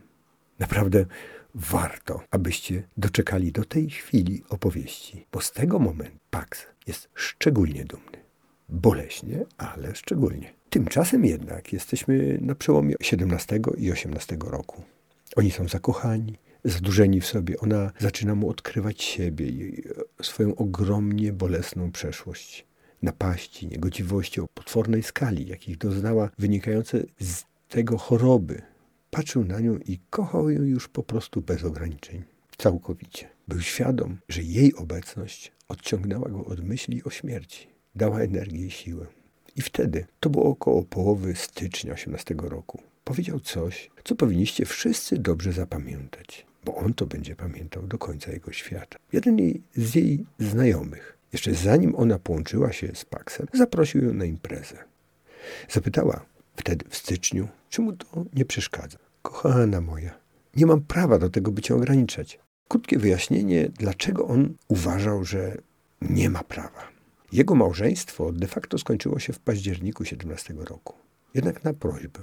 Naprawdę 0.58 1.06
warto, 1.54 2.22
abyście 2.30 2.82
doczekali 2.96 3.52
do 3.52 3.64
tej 3.64 3.90
chwili 3.90 4.42
opowieści, 4.48 5.26
bo 5.32 5.40
z 5.40 5.52
tego 5.52 5.78
momentu 5.78 6.18
Pax 6.30 6.66
jest 6.86 7.08
szczególnie 7.14 7.84
dumny. 7.84 8.18
Boleśnie, 8.68 9.44
ale 9.58 9.94
szczególnie. 9.94 10.54
Tymczasem 10.70 11.24
jednak 11.24 11.72
jesteśmy 11.72 12.38
na 12.40 12.54
przełomie 12.54 12.94
XVII 13.00 13.60
i 13.76 13.90
XVIII 13.90 14.38
roku. 14.50 14.82
Oni 15.36 15.50
są 15.50 15.68
zakochani, 15.68 16.38
zadłużeni 16.64 17.20
w 17.20 17.26
sobie. 17.26 17.60
Ona 17.60 17.92
zaczyna 17.98 18.34
mu 18.34 18.50
odkrywać 18.50 19.02
siebie 19.02 19.46
i 19.46 19.82
swoją 20.22 20.54
ogromnie 20.54 21.32
bolesną 21.32 21.92
przeszłość. 21.92 22.66
Napaści, 23.02 23.68
niegodziwości 23.68 24.40
o 24.40 24.46
potwornej 24.54 25.02
skali, 25.02 25.46
jakich 25.46 25.78
doznała, 25.78 26.30
wynikające 26.38 27.02
z 27.20 27.44
tego 27.68 27.98
choroby, 27.98 28.62
Patrzył 29.10 29.44
na 29.44 29.60
nią 29.60 29.78
i 29.78 29.98
kochał 30.10 30.50
ją 30.50 30.62
już 30.62 30.88
po 30.88 31.02
prostu 31.02 31.40
bez 31.40 31.64
ograniczeń. 31.64 32.22
Całkowicie. 32.58 33.28
Był 33.48 33.60
świadom, 33.60 34.16
że 34.28 34.42
jej 34.42 34.74
obecność 34.74 35.52
odciągnęła 35.68 36.28
go 36.28 36.44
od 36.44 36.60
myśli 36.60 37.04
o 37.04 37.10
śmierci. 37.10 37.68
Dała 37.94 38.20
energię 38.20 38.66
i 38.66 38.70
siłę. 38.70 39.06
I 39.56 39.62
wtedy, 39.62 40.06
to 40.20 40.30
było 40.30 40.44
około 40.44 40.82
połowy 40.82 41.34
stycznia 41.34 41.92
18 41.92 42.34
roku, 42.38 42.82
powiedział 43.04 43.40
coś, 43.40 43.90
co 44.04 44.14
powinniście 44.14 44.64
wszyscy 44.64 45.18
dobrze 45.18 45.52
zapamiętać, 45.52 46.46
bo 46.64 46.74
on 46.74 46.94
to 46.94 47.06
będzie 47.06 47.36
pamiętał 47.36 47.82
do 47.86 47.98
końca 47.98 48.32
jego 48.32 48.52
świata. 48.52 48.98
Jeden 49.12 49.38
z 49.76 49.94
jej 49.94 50.26
znajomych, 50.38 51.18
jeszcze 51.32 51.54
zanim 51.54 51.94
ona 51.94 52.18
połączyła 52.18 52.72
się 52.72 52.90
z 52.94 53.04
Paxem, 53.04 53.46
zaprosił 53.52 54.04
ją 54.04 54.14
na 54.14 54.24
imprezę. 54.24 54.76
Zapytała, 55.68 56.26
wtedy 56.58 56.84
w 56.88 56.96
styczniu, 56.96 57.48
czy 57.70 57.82
mu 57.82 57.92
to 57.92 58.24
nie 58.32 58.44
przeszkadza. 58.44 58.98
Kochana 59.22 59.80
moja, 59.80 60.18
nie 60.56 60.66
mam 60.66 60.80
prawa 60.80 61.18
do 61.18 61.30
tego, 61.30 61.52
by 61.52 61.62
cię 61.62 61.74
ograniczać. 61.74 62.38
Krótkie 62.68 62.98
wyjaśnienie, 62.98 63.68
dlaczego 63.78 64.26
on 64.26 64.54
uważał, 64.68 65.24
że 65.24 65.56
nie 66.00 66.30
ma 66.30 66.44
prawa. 66.44 66.88
Jego 67.32 67.54
małżeństwo 67.54 68.32
de 68.32 68.46
facto 68.46 68.78
skończyło 68.78 69.18
się 69.18 69.32
w 69.32 69.38
październiku 69.38 70.04
17 70.04 70.54
roku. 70.54 70.94
Jednak 71.34 71.64
na 71.64 71.72
prośbę, 71.72 72.20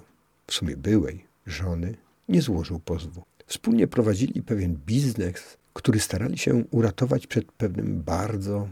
w 0.48 0.54
sumie 0.54 0.78
byłej, 0.78 1.26
żony, 1.46 1.96
nie 2.30 2.42
złożył 2.42 2.80
pozwu. 2.80 3.24
Wspólnie 3.46 3.88
prowadzili 3.88 4.42
pewien 4.42 4.76
biznes, 4.86 5.58
który 5.74 6.00
starali 6.00 6.38
się 6.38 6.64
uratować 6.72 7.28
przed 7.28 7.52
pewnym 7.52 8.02
bardzo, 8.02 8.68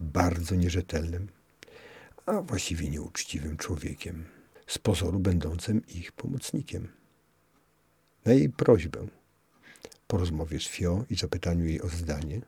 bardzo 0.00 0.54
nierzetelnym, 0.54 1.28
a 2.26 2.40
właściwie 2.40 2.90
nieuczciwym 2.90 3.56
człowiekiem 3.56 4.24
z 4.66 4.78
pozoru 4.78 5.18
będącym 5.18 5.86
ich 5.86 6.12
pomocnikiem. 6.12 6.88
Na 8.24 8.32
jej 8.32 8.48
prośbę, 8.48 9.06
po 10.06 10.18
rozmowie 10.18 10.60
z 10.60 10.66
Fio 10.66 11.04
i 11.10 11.16
zapytaniu 11.16 11.64
jej 11.64 11.82
o 11.82 11.88
zdanie, 11.88 12.40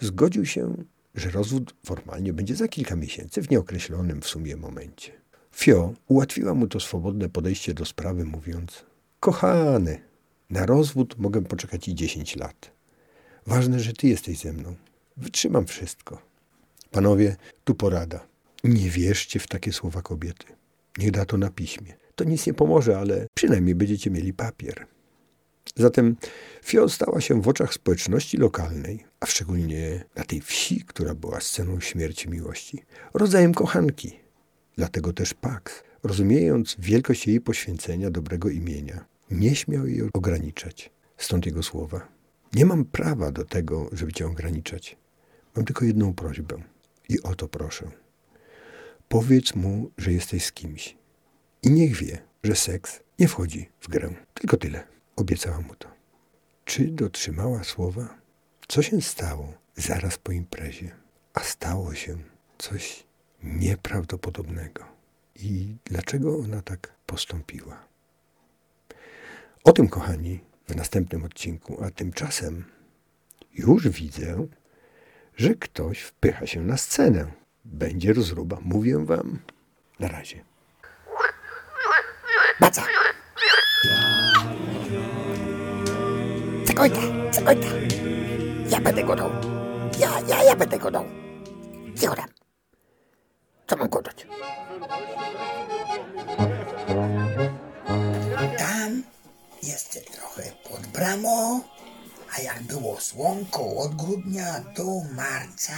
zgodził 0.00 0.46
się, 0.46 0.74
że 1.14 1.30
rozwód 1.30 1.74
formalnie 1.86 2.32
będzie 2.32 2.56
za 2.56 2.68
kilka 2.68 2.96
miesięcy 2.96 3.42
w 3.42 3.50
nieokreślonym 3.50 4.20
w 4.20 4.28
sumie 4.28 4.56
momencie. 4.56 5.12
Fio 5.52 5.94
ułatwiła 6.08 6.54
mu 6.54 6.66
to 6.66 6.80
swobodne 6.80 7.28
podejście 7.28 7.74
do 7.74 7.84
sprawy, 7.84 8.24
mówiąc: 8.24 8.84
Kochany, 9.20 10.00
na 10.50 10.66
rozwód 10.66 11.18
mogę 11.18 11.44
poczekać 11.44 11.88
i 11.88 11.94
dziesięć 11.94 12.36
lat. 12.36 12.70
Ważne, 13.46 13.80
że 13.80 13.92
ty 13.92 14.08
jesteś 14.08 14.38
ze 14.38 14.52
mną. 14.52 14.74
Wytrzymam 15.16 15.66
wszystko. 15.66 16.22
Panowie, 16.90 17.36
tu 17.64 17.74
porada. 17.74 18.26
Nie 18.64 18.90
wierzcie 18.90 19.40
w 19.40 19.46
takie 19.46 19.72
słowa 19.72 20.02
kobiety. 20.02 20.46
Niech 20.98 21.10
da 21.10 21.24
to 21.24 21.36
na 21.36 21.50
piśmie. 21.50 21.94
To 22.14 22.24
nic 22.24 22.46
nie 22.46 22.54
pomoże, 22.54 22.98
ale 22.98 23.26
przynajmniej 23.34 23.74
będziecie 23.74 24.10
mieli 24.10 24.32
papier. 24.32 24.86
Zatem 25.76 26.16
Fio 26.62 26.88
stała 26.88 27.20
się 27.20 27.42
w 27.42 27.48
oczach 27.48 27.74
społeczności 27.74 28.36
lokalnej, 28.36 29.04
a 29.20 29.26
szczególnie 29.26 30.04
na 30.16 30.24
tej 30.24 30.40
wsi, 30.40 30.84
która 30.86 31.14
była 31.14 31.40
sceną 31.40 31.80
śmierci 31.80 32.28
miłości, 32.28 32.82
rodzajem 33.14 33.54
kochanki. 33.54 34.20
Dlatego 34.76 35.12
też 35.12 35.34
Pax, 35.34 35.82
rozumiejąc 36.02 36.76
wielkość 36.78 37.26
jej 37.26 37.40
poświęcenia 37.40 38.10
dobrego 38.10 38.48
imienia, 38.48 39.04
nie 39.30 39.54
śmiał 39.54 39.86
jej 39.86 40.02
ograniczać. 40.12 40.90
Stąd 41.16 41.46
jego 41.46 41.62
słowa. 41.62 42.08
Nie 42.54 42.66
mam 42.66 42.84
prawa 42.84 43.30
do 43.30 43.44
tego, 43.44 43.88
żeby 43.92 44.12
cię 44.12 44.26
ograniczać. 44.26 44.96
Mam 45.56 45.64
tylko 45.64 45.84
jedną 45.84 46.14
prośbę. 46.14 46.62
I 47.08 47.22
o 47.22 47.34
to 47.34 47.48
proszę. 47.48 48.03
Powiedz 49.08 49.54
mu, 49.54 49.90
że 49.98 50.12
jesteś 50.12 50.44
z 50.44 50.52
kimś. 50.52 50.96
I 51.62 51.70
niech 51.70 51.96
wie, 51.96 52.22
że 52.44 52.54
seks 52.54 53.00
nie 53.18 53.28
wchodzi 53.28 53.68
w 53.80 53.88
grę. 53.88 54.14
Tylko 54.34 54.56
tyle. 54.56 54.86
Obiecała 55.16 55.60
mu 55.60 55.74
to. 55.74 55.88
Czy 56.64 56.84
dotrzymała 56.84 57.64
słowa? 57.64 58.18
Co 58.68 58.82
się 58.82 59.00
stało 59.00 59.52
zaraz 59.76 60.18
po 60.18 60.32
imprezie? 60.32 60.90
A 61.34 61.40
stało 61.40 61.94
się 61.94 62.16
coś 62.58 63.04
nieprawdopodobnego. 63.42 64.84
I 65.36 65.76
dlaczego 65.84 66.38
ona 66.38 66.62
tak 66.62 66.94
postąpiła? 67.06 67.88
O 69.64 69.72
tym, 69.72 69.88
kochani, 69.88 70.40
w 70.68 70.76
następnym 70.76 71.24
odcinku, 71.24 71.84
a 71.84 71.90
tymczasem 71.90 72.64
już 73.54 73.88
widzę, 73.88 74.46
że 75.36 75.54
ktoś 75.54 76.00
wpycha 76.00 76.46
się 76.46 76.60
na 76.60 76.76
scenę. 76.76 77.32
Będzie 77.64 78.12
rozruba, 78.12 78.58
mówię 78.62 78.98
wam. 79.04 79.38
Na 80.00 80.08
razie. 80.08 80.44
Baca! 82.60 82.82
Cekojta, 86.66 87.00
cekojta! 87.30 87.66
Ja 88.68 88.80
będę 88.80 89.04
go 89.04 89.16
dał. 89.16 89.30
Ja, 89.98 90.20
ja, 90.28 90.42
ja 90.44 90.56
będę 90.56 90.78
go 90.78 90.90
dał. 90.90 91.04
Cicho 92.00 92.14
tam. 92.16 92.28
Co 93.66 93.76
mam 93.76 93.88
godać? 93.88 94.26
Tam 98.58 99.02
jeszcze 99.62 100.00
trochę 100.00 100.42
pod 100.70 100.86
bramą, 100.86 101.60
a 102.36 102.40
jak 102.40 102.62
było 102.62 103.00
słonko 103.00 103.76
od 103.76 103.94
grudnia 103.94 104.60
do 104.60 104.84
marca, 105.12 105.72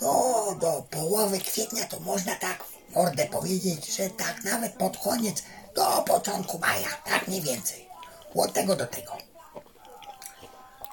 no 0.00 0.44
do 0.60 0.86
połowy 0.90 1.38
kwietnia 1.38 1.84
to 1.84 2.00
można 2.00 2.34
tak 2.34 2.64
mordę 2.94 3.26
powiedzieć, 3.26 3.96
że 3.96 4.10
tak 4.10 4.44
nawet 4.44 4.72
pod 4.72 4.98
koniec 4.98 5.42
do 5.74 6.02
początku 6.02 6.58
maja, 6.58 6.88
tak 7.04 7.28
mniej 7.28 7.42
więcej. 7.42 7.88
Od 8.34 8.52
tego 8.52 8.76
do 8.76 8.86
tego. 8.86 9.16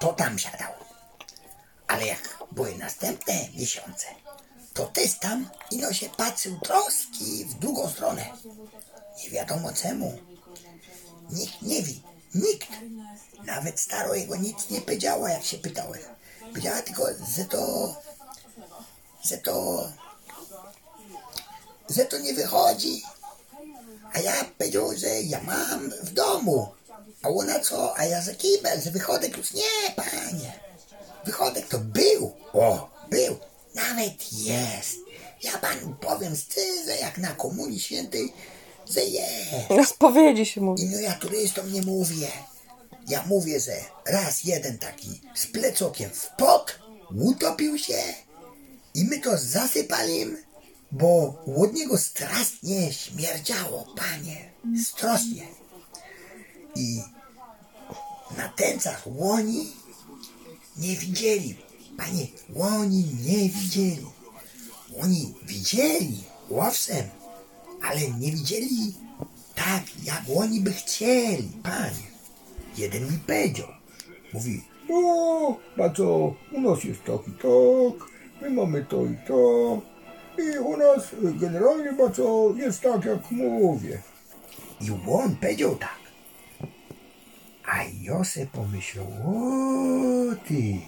To 0.00 0.12
tam 0.12 0.38
siadał. 0.38 0.72
Ale 1.86 2.06
jak 2.06 2.38
były 2.52 2.74
następne 2.74 3.34
miesiące, 3.54 4.06
to 4.74 4.86
też 4.86 5.18
tam 5.18 5.50
ino 5.70 5.92
się 5.92 6.08
patrzył 6.08 6.60
troski 6.60 7.44
w 7.44 7.54
drugą 7.54 7.88
stronę. 7.88 8.26
Nie 9.24 9.30
wiadomo 9.30 9.72
czemu. 9.72 10.18
Nikt 11.30 11.62
nie 11.62 11.82
wie. 11.82 12.11
Nikt. 12.34 12.68
Nawet 13.44 13.80
staro 13.80 14.14
jego 14.14 14.36
nic 14.36 14.70
nie 14.70 14.80
powiedziała, 14.80 15.30
jak 15.30 15.44
się 15.44 15.58
pytałem. 15.58 16.00
Powiedziała 16.48 16.82
tylko, 16.82 17.06
że 17.36 17.44
to... 17.44 17.94
że 19.24 19.38
to... 19.38 19.88
że 21.90 22.04
to 22.04 22.18
nie 22.18 22.34
wychodzi. 22.34 23.02
A 24.12 24.18
ja 24.18 24.44
powiedział, 24.58 24.96
że 24.96 25.22
ja 25.22 25.42
mam 25.42 25.90
w 26.02 26.12
domu. 26.12 26.68
A 27.22 27.28
ona 27.28 27.60
co? 27.60 27.98
A 27.98 28.04
ja 28.04 28.22
za 28.22 28.34
kibel, 28.34 28.80
że 28.82 28.90
wychodek 28.90 29.36
już 29.36 29.52
nie, 29.52 29.94
panie. 29.96 30.60
Wychodek 31.24 31.68
to 31.68 31.78
był. 31.78 32.32
O, 32.52 32.90
był. 33.10 33.38
nawet 33.74 34.32
jest. 34.32 34.96
Ja 35.42 35.58
panu 35.58 35.96
powiem 36.00 36.36
szczerze, 36.36 36.96
jak 37.00 37.18
na 37.18 37.34
Komunii 37.34 37.80
Świętej, 37.80 38.32
że 38.90 39.04
jest. 39.04 39.70
Na 39.70 39.84
spowiedzi 39.84 40.46
się 40.46 40.60
mówi. 40.60 40.82
I 40.82 40.88
no 40.88 41.00
ja 41.00 41.12
turystom 41.12 41.72
nie 41.72 41.82
mówię. 41.82 42.28
Ja 43.08 43.24
mówię, 43.26 43.60
że 43.60 43.72
raz 44.06 44.44
jeden 44.44 44.78
taki 44.78 45.20
z 45.34 45.46
plecokiem 45.46 46.10
w 46.10 46.28
pot 46.28 46.78
utopił 47.16 47.78
się 47.78 48.02
i 48.94 49.04
my 49.04 49.18
to 49.18 49.38
zasypali, 49.38 50.26
bo 50.92 51.42
od 51.56 51.74
niego 51.74 51.98
strasznie 51.98 52.92
śmierdziało, 52.92 53.94
panie. 53.96 54.50
Strasznie. 54.84 55.46
I 56.74 57.02
na 58.36 58.48
tęcach 58.48 59.02
łoni 59.06 59.72
nie 60.76 60.96
widzieli. 60.96 61.58
Panie, 61.96 62.26
łoni 62.54 63.04
nie 63.24 63.48
widzieli. 63.48 64.06
Oni 65.02 65.34
widzieli, 65.42 66.24
owszem, 66.50 67.08
ale 67.82 68.00
nie 68.10 68.32
widzieli 68.32 68.94
tak, 69.54 69.82
jak 70.04 70.22
oni 70.36 70.60
by 70.60 70.72
chcieli, 70.72 71.48
panie. 71.62 72.12
Jeden 72.76 73.12
mi 73.12 73.18
powiedział, 73.18 73.68
mówi, 74.32 74.62
No, 75.76 75.90
co, 75.96 76.34
u 76.52 76.60
nas 76.60 76.84
jest 76.84 77.04
tak 77.04 77.28
i 77.28 77.32
tak, 77.32 78.08
my 78.42 78.50
mamy 78.50 78.84
to 78.84 79.06
i 79.06 79.16
to. 79.26 79.80
I 80.38 80.58
u 80.58 80.76
nas 80.76 81.14
generalnie, 81.40 81.92
ba 81.92 82.10
co, 82.10 82.54
jest 82.56 82.80
tak 82.80 83.04
jak 83.04 83.30
mówię. 83.30 84.02
i 84.80 84.90
on 85.08 85.36
powiedział 85.36 85.76
tak. 85.76 85.98
A 87.66 87.84
Jose 88.00 88.46
pomyślał, 88.46 89.06
o 89.06 90.34
ty, 90.48 90.78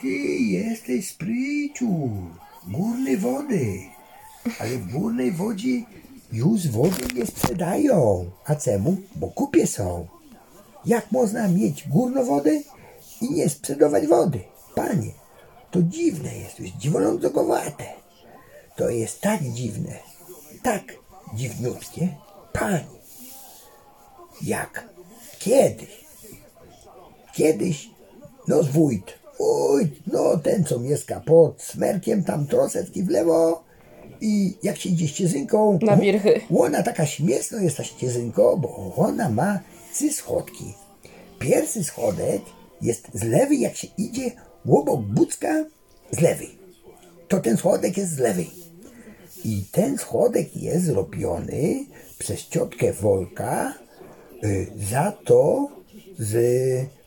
ty 0.00 0.08
jesteś 0.38 1.08
spryciu, 1.08 2.10
górnej 2.68 3.16
wody. 3.16 3.80
Ale 4.58 4.70
w 4.70 4.92
górnej 4.92 5.32
wodzie 5.32 5.82
już 6.36 6.68
wody 6.68 7.02
nie 7.14 7.26
sprzedają. 7.26 8.30
A 8.44 8.54
czemu? 8.54 8.96
Bo 9.16 9.28
kupie 9.28 9.66
są. 9.66 10.06
Jak 10.86 11.12
można 11.12 11.48
mieć 11.48 11.88
górną 11.88 12.24
wodę 12.24 12.60
i 13.20 13.30
nie 13.30 13.48
sprzedawać 13.48 14.06
wody? 14.06 14.40
Panie, 14.74 15.10
to 15.70 15.82
dziwne 15.82 16.36
jest, 16.38 16.56
to 16.56 16.62
jest 16.62 16.76
dziwolądokowate. 16.76 17.84
To 18.76 18.90
jest 18.90 19.20
tak 19.20 19.42
dziwne, 19.42 19.92
tak 20.62 20.82
dziwniutkie, 21.34 22.08
panie, 22.52 22.84
jak 24.42 24.88
kiedyś, 25.38 26.04
kiedyś, 27.34 27.90
no 28.48 28.62
z 28.62 28.68
wójt, 28.68 29.18
wójt, 29.38 29.92
no 30.06 30.36
ten 30.36 30.64
co 30.64 30.78
mieszka 30.78 31.20
pod 31.20 31.62
smerkiem, 31.62 32.24
tam 32.24 32.46
troszeczkę 32.46 33.02
w 33.02 33.08
lewo 33.10 33.65
i 34.20 34.54
jak 34.62 34.76
się 34.76 34.88
idzie 34.88 35.08
ścieżynką, 35.08 35.78
Na 35.82 35.96
wirchy. 35.96 36.40
ona 36.58 36.82
taka 36.82 37.06
śmieszna 37.06 37.62
jest 37.62 37.76
ta 37.76 37.84
ścieżynka, 37.84 38.42
bo 38.42 38.94
ona 38.96 39.28
ma 39.28 39.60
trzy 39.94 40.12
schodki. 40.12 40.64
Pierwszy 41.38 41.84
schodek 41.84 42.42
jest 42.82 43.08
z 43.14 43.22
lewej, 43.22 43.60
jak 43.60 43.76
się 43.76 43.88
idzie 43.98 44.30
obok 44.68 45.00
Bucka 45.00 45.64
z 46.12 46.20
lewej. 46.20 46.58
To 47.28 47.40
ten 47.40 47.56
schodek 47.56 47.96
jest 47.96 48.12
z 48.12 48.18
lewej. 48.18 48.50
I 49.44 49.64
ten 49.72 49.98
schodek 49.98 50.56
jest 50.56 50.84
zrobiony 50.84 51.84
przez 52.18 52.48
ciotkę 52.48 52.92
Wolka 52.92 53.74
y, 54.44 54.66
za 54.90 55.12
to, 55.24 55.68
że 56.18 56.38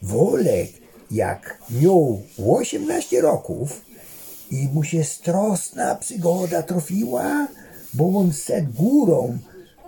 Wolek 0.02 0.70
jak 1.12 1.62
miał 1.82 2.22
18 2.48 3.22
roków 3.22 3.82
i 4.52 4.68
mu 4.74 4.84
się 4.84 5.04
strosna 5.04 5.96
przygoda 5.96 6.64
trafiła, 6.64 7.48
bo 7.94 8.20
on 8.20 8.34
szedł 8.34 8.74
górą, 8.74 9.38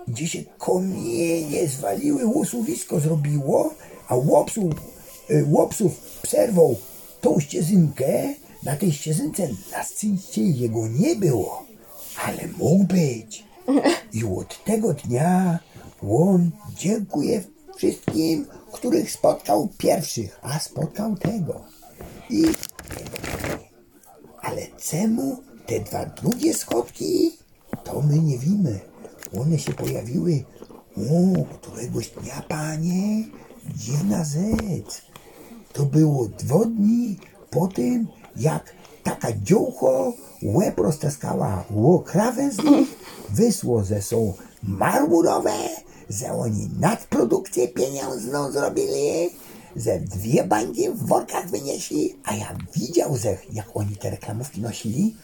gdzie 0.07 0.27
się 0.27 0.43
komienie 0.57 1.67
zwaliły, 1.67 2.25
łosowisko 2.25 2.99
zrobiło, 2.99 3.73
a 4.07 4.15
łopsów, 4.15 4.73
y, 5.31 5.45
łopsów 5.49 5.91
przerwał 6.21 6.75
tą 7.21 7.39
ścieżynkę, 7.39 8.33
na 8.63 8.75
tej 8.75 8.91
ścieżynce 8.91 9.47
na 9.71 9.83
szczęście 9.83 10.41
jego 10.41 10.87
nie 10.87 11.15
było, 11.15 11.65
ale 12.25 12.47
mógł 12.57 12.83
być. 12.83 13.43
I 14.13 14.23
od 14.23 14.63
tego 14.63 14.93
dnia 14.93 15.59
on 16.09 16.51
dziękuję 16.77 17.43
wszystkim, 17.75 18.45
których 18.71 19.11
spotkał 19.11 19.69
pierwszych, 19.77 20.39
a 20.41 20.59
spotkał 20.59 21.15
tego. 21.15 21.61
I 22.29 22.43
ale 24.41 24.61
czemu 24.89 25.37
te 25.65 25.79
dwa 25.79 26.05
drugie 26.05 26.53
schodki, 26.53 27.37
to 27.83 28.01
my 28.01 28.19
nie 28.19 28.37
wiemy. 28.37 28.79
One 29.41 29.59
się 29.59 29.73
pojawiły 29.73 30.43
któregoś 31.61 32.09
dnia, 32.09 32.43
panie. 32.47 33.23
Dziwna 33.75 34.23
rzecz. 34.23 35.05
To 35.73 35.85
było 35.85 36.27
dwa 36.27 36.65
dni 36.65 37.19
po 37.49 37.67
tym, 37.67 38.07
jak 38.37 38.73
taka 39.03 39.27
dziołcho 39.43 40.13
łeb 40.43 40.77
roztaskała 40.77 41.63
ło 41.71 41.99
krawężnik, 41.99 42.89
wysło, 43.29 43.83
że 43.83 44.01
są 44.01 44.33
marmurowe, 44.63 45.69
że 46.09 46.31
oni 46.33 46.69
nadprodukcję 46.79 47.67
pieniężną 47.67 48.51
zrobili, 48.51 49.29
że 49.75 49.99
dwie 49.99 50.43
bańki 50.43 50.89
w 50.89 51.05
workach 51.07 51.49
wynieśli, 51.49 52.15
a 52.23 52.35
ja 52.35 52.57
widział, 52.75 53.17
że 53.17 53.37
jak 53.53 53.65
oni 53.73 53.95
te 53.95 54.09
reklamówki 54.09 54.61
nosili, 54.61 55.15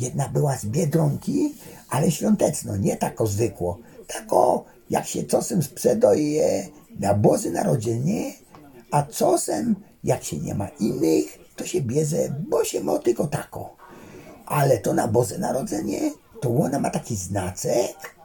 jedna 0.00 0.28
była 0.28 0.56
z 0.56 0.66
Biedronki, 0.66 1.54
ale 1.90 2.10
świąteczno, 2.10 2.76
nie 2.76 2.96
tako 2.96 3.26
zwykło, 3.26 3.78
tako 4.06 4.64
jak 4.90 5.06
się 5.06 5.22
czasem 5.22 5.62
sprzedaje 5.62 6.68
na 7.00 7.14
Boże 7.14 7.50
Narodzenie, 7.50 8.32
a 8.90 9.02
czasem 9.02 9.76
jak 10.04 10.24
się 10.24 10.36
nie 10.36 10.54
ma 10.54 10.68
innych, 10.68 11.38
to 11.56 11.66
się 11.66 11.80
bierze, 11.80 12.34
bo 12.48 12.64
się 12.64 12.80
ma 12.84 12.98
tylko 12.98 13.26
tako. 13.26 13.76
Ale 14.46 14.78
to 14.78 14.94
na 14.94 15.08
Boże 15.08 15.38
Narodzenie, 15.38 16.00
to 16.40 16.56
ona 16.56 16.78
ma 16.78 16.90
taki 16.90 17.16
znacek, 17.16 18.16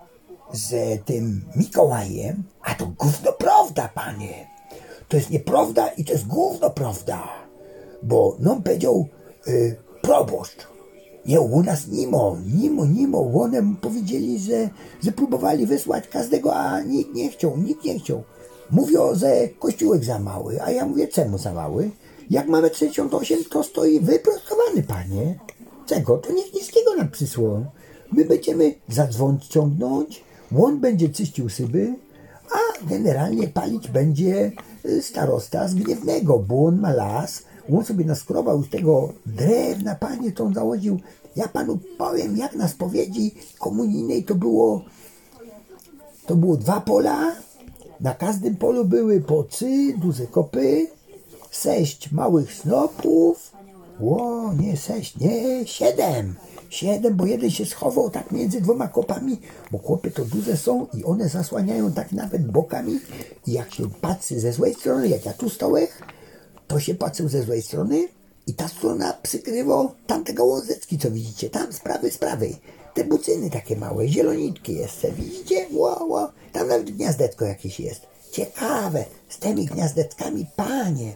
że 0.53 0.97
tym 1.05 1.45
Mikołajem, 1.55 2.43
a 2.61 2.75
to 2.75 2.85
gówno 2.85 3.31
prawda, 3.31 3.89
panie. 3.93 4.56
To 5.07 5.17
jest 5.17 5.29
nieprawda 5.29 5.87
i 5.87 6.05
to 6.05 6.11
jest 6.11 6.27
gówno 6.27 6.69
prawda. 6.69 7.27
Bo 8.03 8.35
nam 8.39 8.63
powiedział 8.63 9.07
y, 9.47 9.75
proboszcz. 10.01 10.67
Nie, 11.25 11.41
u 11.41 11.63
nas 11.63 11.87
nimo, 11.87 12.37
nimo, 12.61 12.85
nimo. 12.85 13.31
One 13.33 13.75
powiedzieli, 13.81 14.39
że, 14.39 14.69
że 15.03 15.11
próbowali 15.11 15.65
wysłać 15.65 16.07
każdego, 16.07 16.55
a 16.55 16.81
nikt 16.81 17.13
nie 17.13 17.29
chciał, 17.29 17.57
nikt 17.57 17.85
nie 17.85 17.99
chciał. 17.99 18.23
Mówią, 18.71 19.15
że 19.15 19.47
kościółek 19.59 20.05
za 20.05 20.19
mały, 20.19 20.61
a 20.63 20.71
ja 20.71 20.85
mówię, 20.85 21.07
czemu 21.07 21.37
za 21.37 21.53
mały? 21.53 21.91
Jak 22.29 22.47
mamy 22.47 22.69
68, 22.73 23.43
to 23.43 23.63
stoi 23.63 23.99
wyprostowany, 23.99 24.83
panie. 24.87 25.39
Czego? 25.85 26.17
To 26.17 26.33
niech 26.33 26.53
niskiego 26.53 26.95
nam 26.95 27.09
przysło. 27.11 27.61
My 28.11 28.25
będziemy 28.25 28.73
za 28.89 29.07
dzwon 29.07 29.39
ciągnąć, 29.49 30.23
on 30.59 30.79
będzie 30.79 31.09
czyścił 31.09 31.49
szyby, 31.49 31.93
a 32.51 32.85
generalnie 32.89 33.47
palić 33.47 33.87
będzie 33.87 34.51
starosta 35.01 35.67
z 35.67 35.75
Gniewnego, 35.75 36.39
bo 36.39 36.65
on 36.65 36.79
ma 36.79 36.91
las, 36.91 37.43
on 37.73 37.85
sobie 37.85 38.05
naskrobał 38.05 38.63
z 38.63 38.69
tego 38.69 39.13
drewna, 39.25 39.95
panie, 39.95 40.31
to 40.31 40.43
on 40.43 40.53
założył. 40.53 40.99
Ja 41.35 41.47
panu 41.47 41.79
powiem, 41.97 42.37
jak 42.37 42.55
na 42.55 42.67
spowiedzi 42.67 43.35
komunijnej 43.59 44.23
to 44.23 44.35
było, 44.35 44.81
to 46.25 46.35
było 46.35 46.57
dwa 46.57 46.81
pola, 46.81 47.35
na 47.99 48.13
każdym 48.13 48.55
polu 48.55 48.85
były 48.85 49.21
po 49.21 49.43
trzy 49.43 49.93
duże 49.97 50.27
kopy, 50.27 50.87
sześć 51.51 52.11
małych 52.11 52.53
snopów, 52.53 53.57
Ło, 53.99 54.53
nie 54.53 54.77
sześć, 54.77 55.17
nie, 55.19 55.65
siedem. 55.65 56.35
Siedem, 56.69 57.15
bo 57.15 57.25
jeden 57.25 57.51
się 57.51 57.65
schował 57.65 58.09
tak 58.09 58.31
między 58.31 58.61
dwoma 58.61 58.87
kopami, 58.87 59.37
bo 59.71 59.79
kopy 59.79 60.11
to 60.11 60.25
duże 60.25 60.57
są 60.57 60.87
i 60.93 61.03
one 61.03 61.29
zasłaniają 61.29 61.93
tak 61.93 62.11
nawet 62.11 62.51
bokami. 62.51 62.99
I 63.47 63.51
jak 63.51 63.73
się 63.73 63.89
patrzy 63.89 64.39
ze 64.39 64.53
złej 64.53 64.73
strony, 64.73 65.07
jak 65.07 65.25
ja 65.25 65.33
tu 65.33 65.49
stołek, 65.49 66.03
to 66.67 66.79
się 66.79 66.95
patrzył 66.95 67.29
ze 67.29 67.43
złej 67.43 67.61
strony 67.61 68.07
i 68.47 68.53
ta 68.53 68.67
strona 68.67 69.13
przykrywa 69.13 69.91
tamtego 70.07 70.45
łązeczki, 70.45 70.97
co 70.97 71.11
widzicie, 71.11 71.49
tam 71.49 71.73
z 71.73 71.79
prawej, 71.79 72.11
z 72.11 72.17
prawej. 72.17 72.55
Te 72.93 73.03
bucyny 73.03 73.49
takie 73.49 73.77
małe, 73.77 74.07
zielonitkie 74.07 74.73
jeszcze, 74.73 75.11
widzicie? 75.11 75.67
Ło, 75.71 76.05
ło. 76.05 76.31
Tam 76.53 76.67
nawet 76.67 76.91
gniazdeczko 76.91 77.45
jakieś 77.45 77.79
jest. 77.79 78.01
Ciekawe, 78.31 79.05
z 79.29 79.37
tymi 79.37 79.65
gniazdeczkami, 79.65 80.45
panie, 80.55 81.13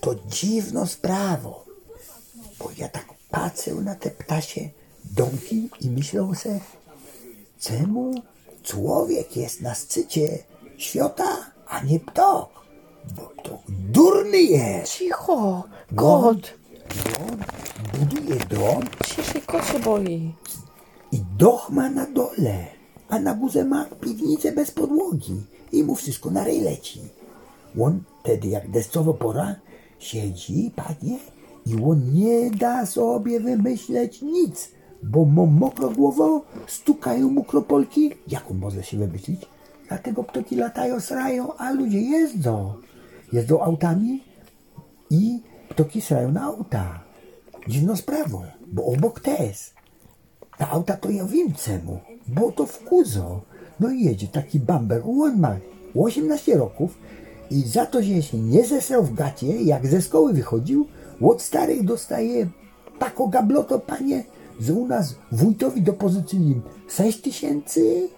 to 0.00 0.14
dziwno 0.26 0.86
sprawo. 0.86 1.64
Bo 2.58 2.70
ja 2.78 2.88
tak 2.88 3.17
patrzę 3.30 3.74
na 3.74 3.94
te 3.94 4.10
ptasie 4.10 4.68
domki 5.04 5.70
i 5.80 5.90
myślę 5.90 6.30
se, 6.34 6.60
czemu 7.60 8.14
człowiek 8.62 9.36
jest 9.36 9.60
na 9.60 9.74
szczycie 9.74 10.38
świata, 10.78 11.36
a 11.68 11.80
nie 11.82 12.00
ptok? 12.00 12.48
Bo 13.16 13.32
to 13.42 13.58
durny 13.68 14.38
jest. 14.42 14.92
Cicho, 14.92 15.64
No, 15.92 15.96
kot. 15.96 16.54
on 17.30 17.36
buduje 18.00 18.36
dom 18.36 18.82
Ciszej, 19.06 19.42
kot 19.42 19.66
się 19.66 19.78
boi. 19.78 20.34
i 21.12 21.18
doch 21.38 21.70
ma 21.70 21.90
na 21.90 22.06
dole, 22.06 22.66
a 23.08 23.18
na 23.18 23.34
górze 23.34 23.64
ma 23.64 23.84
piwnicę 23.84 24.52
bez 24.52 24.70
podłogi 24.70 25.42
i 25.72 25.82
mu 25.84 25.94
wszystko 25.94 26.30
na 26.30 26.44
rej 26.44 26.60
leci. 26.60 27.00
On 27.80 28.00
wtedy, 28.20 28.48
jak 28.48 28.70
deszczowo 28.70 29.14
pora, 29.14 29.54
siedzi, 29.98 30.70
panie, 30.76 31.18
i 31.68 31.82
on 31.84 32.14
nie 32.14 32.50
da 32.50 32.86
sobie 32.86 33.40
wymyśleć 33.40 34.22
nic, 34.22 34.70
bo 35.02 35.24
mu 35.24 35.46
mokro 35.46 35.90
głowo, 35.90 36.44
stukają 36.66 37.30
mu 37.30 37.44
kropolki. 37.44 38.12
Jak 38.28 38.50
on 38.50 38.58
może 38.58 38.82
się 38.82 38.98
wymyślić? 38.98 39.40
Dlatego 39.88 40.24
ptoki 40.24 40.56
latają, 40.56 41.00
srają, 41.00 41.56
a 41.56 41.70
ludzie 41.70 42.00
jeżdżą. 42.00 42.74
Jeżdżą 43.32 43.62
autami 43.62 44.24
i 45.10 45.40
ptoki 45.68 46.00
srają 46.00 46.32
na 46.32 46.42
auta. 46.42 47.00
Dziwną 47.68 47.96
sprawą, 47.96 48.42
bo 48.66 48.84
obok 48.84 49.20
też. 49.20 49.74
Ta 50.58 50.70
auta 50.70 50.96
to 50.96 51.10
ja 51.10 51.24
wiem 51.24 51.52
czemu, 51.54 51.98
bo 52.28 52.52
to 52.52 52.66
w 52.66 52.78
kuzo. 52.78 53.40
No 53.80 53.90
i 53.90 54.04
jedzie 54.04 54.28
taki 54.28 54.60
bamber, 54.60 55.02
on 55.06 55.40
ma 55.40 55.56
18 55.94 56.56
roków 56.56 56.98
i 57.50 57.62
za 57.62 57.86
to, 57.86 58.02
że 58.02 58.22
się 58.22 58.38
nie 58.38 58.64
zesrał 58.64 59.04
w 59.04 59.14
gacie, 59.14 59.62
jak 59.62 59.86
ze 59.86 60.02
szkoły 60.02 60.32
wychodził, 60.32 60.86
od 61.20 61.42
starych 61.42 61.84
dostaje 61.84 62.46
taką 62.98 63.26
gabloto, 63.26 63.78
panie, 63.78 64.24
że 64.60 64.74
u 64.74 64.86
nas 64.86 65.14
wójtowi 65.32 65.82
dopozyczyli 65.82 66.60
6 66.88 67.20
tysięcy, 67.20 68.08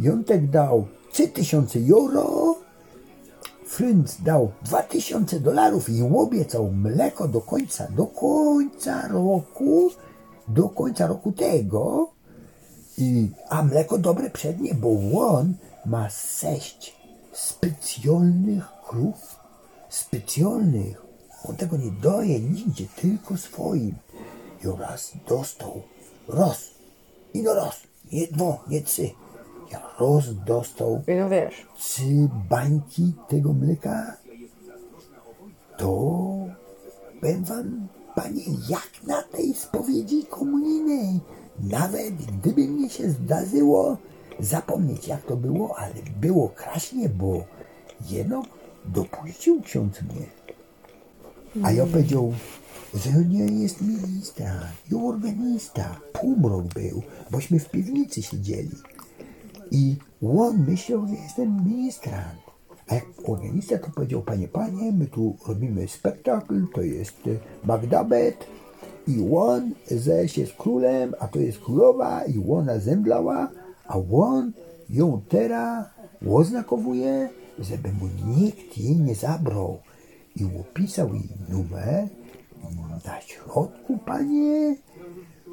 Jątek 0.00 0.50
dał 0.50 0.86
3 1.12 1.28
tysiące 1.28 1.78
euro, 1.90 2.56
Frync 3.66 4.22
dał 4.22 4.52
2000 4.62 5.40
dolarów 5.40 5.88
i 5.90 6.02
obiecał 6.02 6.72
mleko 6.72 7.28
do 7.28 7.40
końca, 7.40 7.88
do 7.90 8.06
końca 8.06 9.08
roku, 9.08 9.90
do 10.48 10.68
końca 10.68 11.06
roku 11.06 11.32
tego, 11.32 12.10
i, 12.98 13.30
a 13.48 13.62
mleko 13.62 13.98
dobre 13.98 14.30
przednie, 14.30 14.74
bo 14.74 14.88
on 15.20 15.54
ma 15.86 16.08
sześć 16.10 16.96
specjalnych 17.32 18.68
krów, 18.88 19.36
specjalnych. 19.88 21.03
On 21.48 21.56
tego 21.56 21.76
nie 21.76 21.90
doje 21.90 22.40
nigdzie, 22.40 22.84
tylko 22.96 23.36
swoim. 23.36 23.94
I 24.64 24.80
raz 24.80 25.12
dostał, 25.28 25.82
roz, 26.28 26.70
i 27.34 27.42
no 27.42 27.54
roz, 27.54 27.80
nie 28.12 28.26
dwo, 28.26 28.64
nie 28.68 28.80
trzy. 28.80 29.10
Ja 29.72 29.82
roz 29.98 30.24
dostał 30.46 31.02
I 31.08 31.14
no 31.14 31.28
wiesz. 31.28 31.66
trzy 31.78 32.28
bańki 32.50 33.12
tego 33.28 33.52
mleka, 33.52 34.16
to 35.76 35.86
powiem 37.20 37.44
wam, 37.44 37.88
panie, 38.14 38.42
jak 38.68 38.90
na 39.06 39.22
tej 39.22 39.54
spowiedzi 39.54 40.24
komunijnej, 40.24 41.20
nawet 41.60 42.14
gdyby 42.14 42.68
mnie 42.68 42.90
się 42.90 43.10
zdarzyło 43.10 43.96
zapomnieć, 44.40 45.08
jak 45.08 45.22
to 45.22 45.36
było, 45.36 45.78
ale 45.78 45.94
było 46.20 46.48
kraśnie, 46.48 47.08
bo 47.08 47.44
jednak 48.10 48.44
dopuścił 48.84 49.62
ksiądz 49.62 50.02
mnie. 50.02 50.26
A 51.62 51.72
ja 51.72 51.86
powiedział, 51.86 52.32
że 52.94 53.10
nie 53.24 53.62
jest 53.62 53.80
ministra, 53.80 54.52
i 54.92 54.94
organista. 54.94 55.96
Półmrok 56.12 56.64
był, 56.64 57.02
bośmy 57.30 57.60
w 57.60 57.70
piwnicy 57.70 58.22
siedzieli. 58.22 58.76
I 59.70 59.96
on 60.38 60.64
myślał, 60.68 61.06
że 61.08 61.14
jestem 61.14 61.64
ministrant. 61.66 62.38
A 62.88 62.94
jak 62.94 63.04
organista 63.26 63.78
to 63.78 63.90
powiedział, 63.90 64.22
panie, 64.22 64.48
panie, 64.48 64.92
my 64.92 65.06
tu 65.06 65.36
robimy 65.48 65.88
spektakl, 65.88 66.66
to 66.74 66.82
jest 66.82 67.16
e, 67.26 67.66
Magdabet 67.66 68.46
i 69.08 69.28
on 69.36 69.72
ze 69.86 70.28
się 70.28 70.46
z 70.46 70.52
królem, 70.52 71.14
a 71.20 71.28
to 71.28 71.38
jest 71.38 71.58
królowa 71.58 72.24
i 72.24 72.50
ona 72.50 72.78
zemdlała, 72.78 73.50
a 73.86 73.98
on 74.12 74.52
ją 74.90 75.20
teraz 75.28 75.86
oznakowuje, 76.30 77.28
żeby 77.58 77.88
mu 77.92 78.08
nikt 78.36 78.78
jej 78.78 78.96
nie 78.96 79.14
zabrał. 79.14 79.78
I 80.36 80.44
opisał 80.60 81.14
jej 81.14 81.28
numer 81.48 82.08
na 83.04 83.20
środku, 83.20 83.98
panie, 83.98 84.76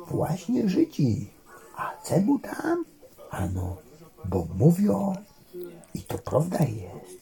właśnie 0.08 0.70
życi. 0.70 1.30
A 1.78 1.92
czemu 2.06 2.40
tam? 2.40 2.86
Ano, 3.30 3.78
bo 4.26 4.48
mówią, 4.58 5.16
i 5.94 6.02
to 6.02 6.18
prawda 6.18 6.60
jest, 6.60 7.22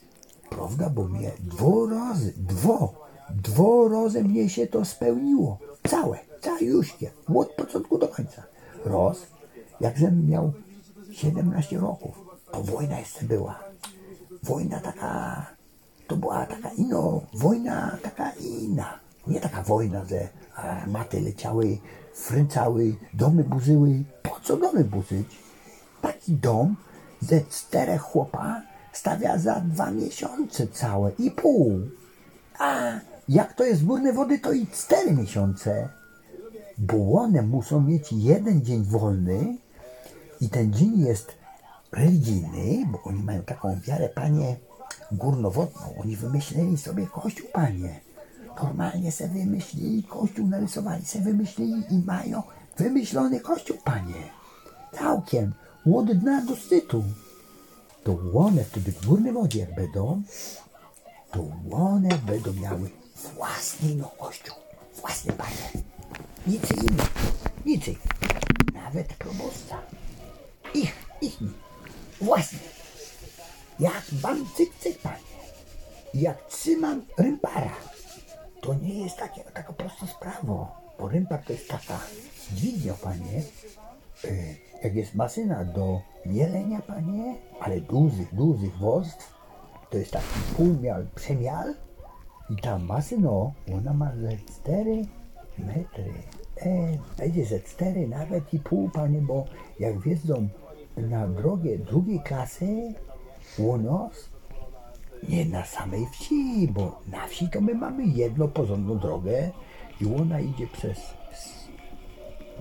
prawda, 0.50 0.90
bo 0.90 1.04
mnie 1.04 1.30
dwo 1.40 1.86
razy, 1.86 2.34
dwo, 2.36 2.94
dwo 3.30 3.88
razy 3.88 4.24
mnie 4.24 4.48
się 4.48 4.66
to 4.66 4.84
spełniło. 4.84 5.58
Całe, 5.88 6.18
caluśkie, 6.40 7.10
od 7.34 7.52
początku 7.52 7.98
do 7.98 8.08
końca. 8.08 8.42
Roz, 8.84 9.26
jak 9.80 9.98
żem 9.98 10.28
miał 10.28 10.52
17 11.12 11.78
roków, 11.78 12.20
to 12.52 12.62
wojna 12.62 12.98
jeszcze 12.98 13.24
była. 13.24 13.60
Wojna 14.42 14.80
taka, 14.80 15.46
to 16.10 16.16
była 16.16 16.46
taka 16.46 16.70
ino, 16.70 17.20
wojna 17.34 17.96
taka 18.02 18.30
inna. 18.30 18.98
Nie 19.26 19.40
taka 19.40 19.62
wojna, 19.62 20.04
że 20.04 20.28
armaty 20.54 21.20
leciały, 21.20 21.78
fręcały, 22.14 22.94
domy 23.14 23.44
burzyły. 23.44 24.04
Po 24.22 24.40
co 24.42 24.56
domy 24.56 24.84
burzyć? 24.84 25.26
Taki 26.02 26.32
dom 26.32 26.76
ze 27.20 27.40
czterech 27.40 28.02
chłopa 28.02 28.62
stawia 28.92 29.38
za 29.38 29.60
dwa 29.60 29.90
miesiące 29.90 30.66
całe 30.66 31.12
i 31.18 31.30
pół. 31.30 31.80
A 32.58 32.90
jak 33.28 33.52
to 33.52 33.64
jest 33.64 33.84
górne 33.84 34.12
wody, 34.12 34.38
to 34.38 34.52
i 34.52 34.66
cztery 34.66 35.12
miesiące. 35.12 35.88
Bo 36.78 37.12
one 37.12 37.42
muszą 37.42 37.80
mieć 37.80 38.12
jeden 38.12 38.64
dzień 38.64 38.84
wolny 38.84 39.56
i 40.40 40.48
ten 40.48 40.72
dzień 40.72 41.00
jest 41.00 41.32
religijny, 41.92 42.86
bo 42.92 43.02
oni 43.02 43.22
mają 43.22 43.42
taką 43.42 43.80
wiarę, 43.80 44.08
panie, 44.08 44.56
górnowodną. 45.12 45.80
Oni 46.00 46.16
wymyślili 46.16 46.78
sobie 46.78 47.06
kościół, 47.06 47.46
panie. 47.52 48.00
Normalnie 48.62 49.12
se 49.12 49.28
wymyślili 49.28 50.02
kościół, 50.02 50.46
narysowali 50.46 51.04
se 51.04 51.20
wymyślili 51.20 51.82
i 51.90 51.98
mają 51.98 52.42
wymyślony 52.76 53.40
kościół, 53.40 53.76
panie. 53.84 54.30
Całkiem, 54.92 55.52
od 55.94 56.12
dna 56.12 56.42
do. 56.42 56.54
To 58.04 58.18
one 58.34 58.64
wtedy 58.64 58.92
w 58.92 59.06
górnej 59.06 59.32
wodzie 59.32 59.66
będą, 59.76 60.22
to 61.30 61.46
one 61.72 62.08
będą 62.08 62.52
miały 62.52 62.90
własny 63.34 63.94
no 63.94 64.08
kościół. 64.18 64.54
Własny, 65.00 65.32
panie. 65.32 65.84
Nic 66.46 66.70
inny. 66.70 67.02
Nic. 67.66 67.84
Nawet 68.74 69.06
proboszcza. 69.06 69.82
Ich, 70.74 70.94
ich, 71.20 71.38
własny. 72.20 72.79
Jak 73.80 74.02
mam 74.22 74.46
cyk, 74.56 74.70
cyk, 74.78 74.98
panie. 74.98 75.16
Jak 76.14 76.46
trzymam 76.46 77.02
rympara, 77.18 77.72
to 78.60 78.74
nie 78.74 79.04
jest 79.04 79.16
takie, 79.16 79.40
taka 79.44 79.72
prosta 79.72 80.06
sprawa. 80.06 80.80
Bo 80.98 81.08
rympar 81.08 81.44
to 81.44 81.52
jest 81.52 81.68
taka 81.68 82.00
dźwignia, 82.54 82.94
panie. 82.94 83.42
Y, 84.24 84.56
Jak 84.84 84.94
jest 84.94 85.14
masyna 85.14 85.64
do 85.64 86.00
mielenia, 86.26 86.82
panie, 86.82 87.34
ale 87.60 87.80
dużych, 87.80 88.34
dużych 88.34 88.78
wozów, 88.78 89.34
to 89.90 89.98
jest 89.98 90.10
taki 90.10 90.40
półmiar, 90.56 91.04
przemiar 91.14 91.66
i 92.50 92.56
ta 92.56 92.78
masyno, 92.78 93.52
ona 93.76 93.92
ma 93.92 94.12
ze 94.16 94.36
4 94.62 95.02
metry. 95.58 96.12
E, 96.56 96.98
będzie 97.18 97.44
ze 97.44 97.60
4 97.60 98.08
nawet 98.08 98.54
i 98.54 98.58
pół, 98.58 98.90
panie, 98.90 99.20
bo 99.20 99.44
jak 99.80 100.00
wjeżdżą 100.00 100.48
na 100.96 101.26
drogę 101.28 101.78
drugiej 101.78 102.20
klasy 102.20 102.94
u 103.58 103.76
nas, 103.76 104.30
nie 105.28 105.44
na 105.44 105.64
samej 105.64 106.06
wsi, 106.06 106.68
bo 106.68 107.00
na 107.08 107.26
wsi 107.26 107.48
to 107.48 107.60
my 107.60 107.74
mamy 107.74 108.06
jedną 108.06 108.48
porządną 108.48 108.98
drogę 108.98 109.50
i 110.00 110.06
ona 110.20 110.40
idzie 110.40 110.66
przez 110.66 110.98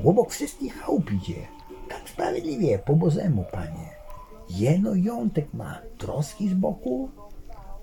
obok 0.04 0.32
wszystkich 0.32 0.76
chałup 0.76 1.12
idzie. 1.12 1.48
Tak 1.90 2.10
sprawiedliwie, 2.10 2.80
po 2.80 2.96
bozemu, 2.96 3.46
panie. 3.52 3.90
Jeno 4.50 4.96
jątek 4.96 5.54
ma 5.54 5.80
troski 5.98 6.50
z 6.50 6.54
boku, 6.54 7.10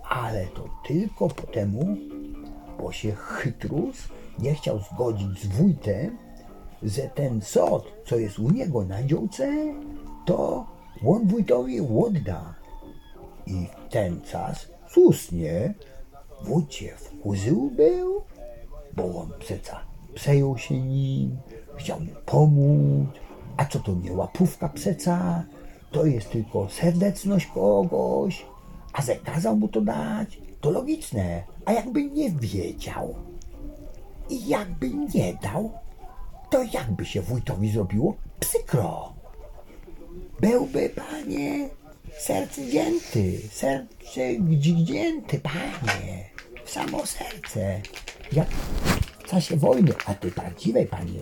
ale 0.09 0.47
to 0.47 0.69
tylko 0.87 1.29
po 1.29 1.43
temu, 1.43 1.97
bo 2.79 2.93
się 2.93 3.13
chytrus 3.13 4.09
nie 4.39 4.55
chciał 4.55 4.79
zgodzić 4.79 5.43
z 5.43 5.47
wójtem, 5.47 6.19
że 6.83 7.03
ten 7.03 7.43
sod, 7.43 7.93
co 8.07 8.17
jest 8.17 8.39
u 8.39 8.51
niego 8.51 8.85
na 8.85 9.03
działce, 9.03 9.53
to 10.25 10.67
on 11.07 11.29
wójtowi 11.29 11.81
odda. 11.81 12.55
I 13.47 13.67
w 13.67 13.93
ten 13.93 14.21
czas 14.21 14.69
słusznie 14.89 15.75
wójt 16.43 16.75
się 16.75 16.89
wkurzył 16.97 17.71
był, 17.71 18.23
bo 18.97 19.21
on 19.21 19.33
przeca 19.39 19.81
przejął 20.15 20.59
się 20.59 20.81
nim, 20.81 21.37
chciał 21.77 22.01
mu 22.01 22.13
pomóc, 22.27 23.09
a 23.57 23.65
co 23.65 23.81
to 23.81 23.93
nie 23.95 24.13
łapówka 24.13 24.69
przeca, 24.69 25.45
to 25.91 26.07
jest 26.07 26.31
tylko 26.31 26.69
serdeczność 26.69 27.47
kogoś, 27.47 28.47
a 28.93 29.03
że 29.03 29.17
kazał 29.17 29.57
mu 29.57 29.69
to 29.69 29.81
dać, 29.81 30.41
to 30.61 30.71
logiczne, 30.71 31.43
a 31.65 31.73
jakby 31.73 32.05
nie 32.05 32.31
wiedział, 32.31 33.15
I 34.29 34.49
jakby 34.49 34.91
nie 35.15 35.35
dał, 35.43 35.71
to 36.51 36.63
jakby 36.63 37.05
się 37.05 37.23
wójtowi 37.23 37.71
zrobiło 37.71 38.15
przykro. 38.41 39.13
Byłby, 40.41 40.91
panie, 40.97 41.69
serce 42.19 42.61
gięty, 42.61 43.41
serce 43.53 44.35
gdzięty, 44.39 45.41
panie, 45.41 46.31
w 46.65 46.71
samo 46.71 47.07
serce. 47.07 47.81
Jak 48.33 48.49
w 49.19 49.25
czasie 49.31 49.57
wojny, 49.57 49.93
a 50.07 50.15
tej 50.15 50.31
prawdziwej, 50.31 50.87
panie, 50.87 51.21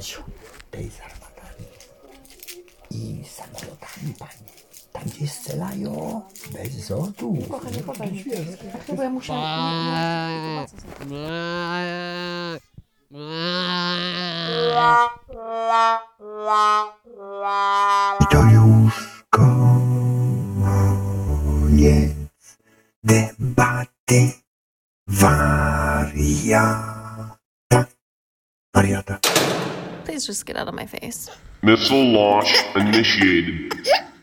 tej 0.71 0.91
z 0.91 1.01
armatami 1.01 1.67
i 2.91 3.25
samolotami, 3.25 4.15
panie. 4.19 4.55
Tam, 4.93 5.03
gdzie 5.03 5.29
strzelają 5.29 6.23
bez 6.53 6.73
zotu. 6.73 7.37
Kochanie, 7.51 7.79
podaj 7.79 8.13
mi. 8.13 8.25
Bo 8.97 9.03
ja 9.03 9.11
muszę... 9.11 9.33
I 18.21 18.27
to 18.31 18.43
już 18.43 19.14
debaty 23.05 24.43
wariata. 25.09 26.59
Wariata. 28.75 29.21
Please 30.05 30.27
just 30.27 30.47
get 30.47 30.57
out 30.57 30.69
of 30.69 30.75
my 30.75 30.87
face. 30.87 31.31
Missile 31.63 32.13
launch 32.13 32.53
initiated. 32.77 33.73